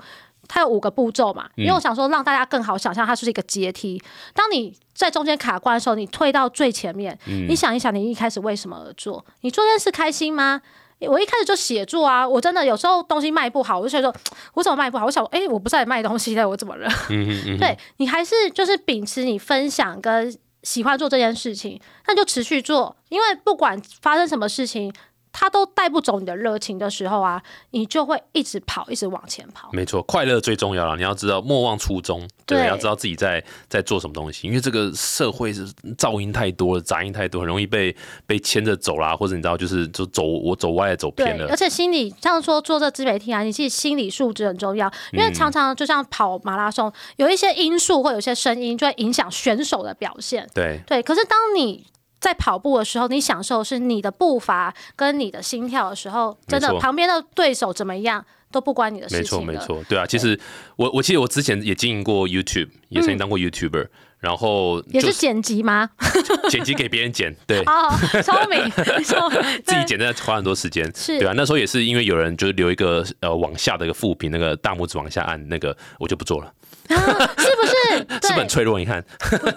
[0.49, 4.01] 它有五个步骤嘛，因为我想说让大家更好想象，它是一个阶梯。
[4.34, 9.25] 当你在中间卡关的时候，你退到最前面，你想一想，你一开始为什么而做？
[9.41, 10.61] 你做这件事开心吗？
[11.01, 14.21] 我一开始就写作啊，我真的有时候东西卖不好，我就觉得说，
[14.55, 15.05] 我怎么卖不好？
[15.05, 16.89] 我想，哎、我不是来卖东西的，我怎么了？
[17.09, 24.91] 嗯嗯对你还是就是秉持你分享跟喜欢做这件事情，那就持续做，因为不管发生什么事情，
[25.32, 29.69] 它都带不走你的热情的时候啊，你就会一直跑，一直往前跑。
[29.71, 30.95] 没错，快乐最重要了。
[30.95, 34.47] 你要知道莫忘初衷，对，对要知道自己在在做什么东西。
[34.47, 35.67] 因为这个社会是
[35.97, 41.55] 噪音太多了，杂音太多，很容易被被牵着走啦，或者你知道，就是就走我走歪了，走偏，了而。
[41.55, 50.47] 且心理像说做这自媒体啊，你自己心理素质很重要，因为常常就像跑马拉松，有一些因素或有些声音就会影响选手的表现。
[50.53, 51.86] 对，对，可是当你
[52.20, 59.41] 在跑步的时候，你享受是你的步伐跟你的心跳的时候，真的旁边的对手怎么样都不关你的事没错。
[59.41, 60.05] 没错，对啊。
[60.05, 60.39] 其实
[60.76, 63.88] 我我记得我之前也经营过 YouTube，也曾经当过 YouTuber，、
[64.20, 65.89] 然后嗯也是剪辑吗？
[66.49, 67.59] 剪辑给别人剪，对。
[67.65, 67.89] 哦，
[68.24, 68.70] 聪明，
[69.63, 71.34] 自己剪真的花很多时间，是对啊。
[71.36, 76.51] 那时候也是因为有人就是留一个呃往下的一个副屏，那个大拇指往下按，那个我就不做了，
[76.89, 76.95] 啊，
[77.38, 77.73] 是不是？
[78.27, 78.77] 是很对，脆弱？
[78.79, 79.03] 你看，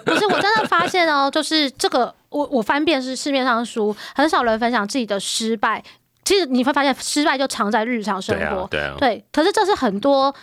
[0.05, 5.83] 不是，我真的发现哦，就是这个，我我翻遍是市面上的书，很少人分享自己的失败。
[6.23, 10.33] 其实你会发现，失败就藏在日常生活，，对啊对啊，对，可是这是很多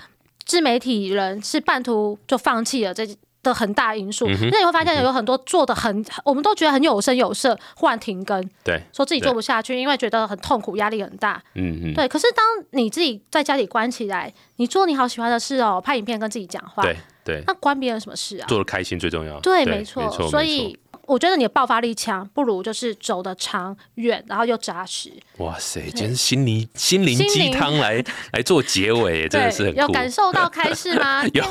[0.45, 3.07] 自媒体人是半途就放弃了这
[3.43, 4.27] 的很大因素。
[4.29, 11.43] 嗯那你会发现有很多做的很，我们都觉得很有声有色，忽然停更，对，说自己做不下去，因为觉得很痛苦，压力很大。
[11.55, 18.47] 嗯嗯，对，可是当你自己在家里关起来，你做你好喜欢的事哦，拍影片跟自己讲话，对对，那关别人什么事啊？
[18.49, 19.39] 做的开心最重要。
[19.41, 20.11] 对，没没错。
[20.29, 20.79] 所以
[21.09, 25.11] 我觉得你的爆发力强，不如就是走的长远，然后又扎实。
[25.39, 29.89] 哇塞，今天心灵心灵鸡汤来 来做结尾， 真的是很有。
[29.89, 31.25] 感受到开市吗？
[31.33, 31.43] 有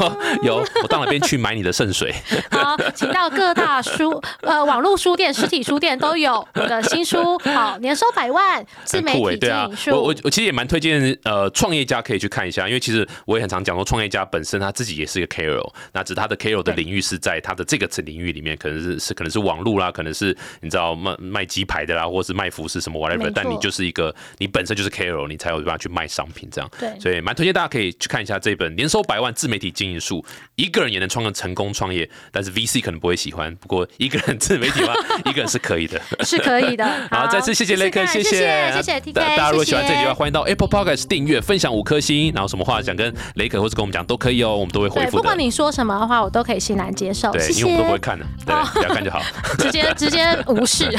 [0.44, 2.14] 有，我到那边去买你的圣水？
[2.52, 9.92] 好，请到各大书呃网络书店、实体书店都有我的新书，好，年收百万，自媒体对啊经营，术。
[9.92, 26.70] 我我我其实也蛮推荐呃创业家可以去看一下，因为其实我也很常讲说，创业家本身他自己也是一个 KOL，那只是他的 KOL 的领域是在他的这个领域里面，可能是是可能是网络啦，可能是你知道卖卖鸡排的啦，或是卖服饰什么没 whatever，但你就是一个你本身就是 KOL，你才有办法去卖商品这样。
[26.80, 30.22] 对所以蛮推荐大家可以去看一下这本《年收百万自媒体经营术》，
[30.56, 34.94] 一个人也能创个成功创业，但是 VC 可能不会喜欢，不过一个人自媒体的话，
[35.30, 36.02] 一个人是可以的。
[36.26, 36.86] 是可以的。
[37.10, 38.30] 好，再次谢谢雷克，谢谢
[38.74, 45.38] 谢谢 TK，大大家如果喜欢这集的话，欢迎到 Apple Podcast 订阅、分享五颗星，然后什么话想跟雷克或者跟我们讲都可以哦，我们都会回对，复的不管。
[45.38, 47.32] 你说什么的话，我都可以欣然接受。
[47.32, 49.22] 对，谢因为我们都不会，看的，对，哦不要看就好。
[49.58, 50.90] 直接直接无视，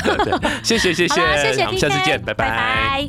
[0.62, 1.14] 谢谢谢谢。
[1.36, 3.08] 谢谢，下次见，拜拜。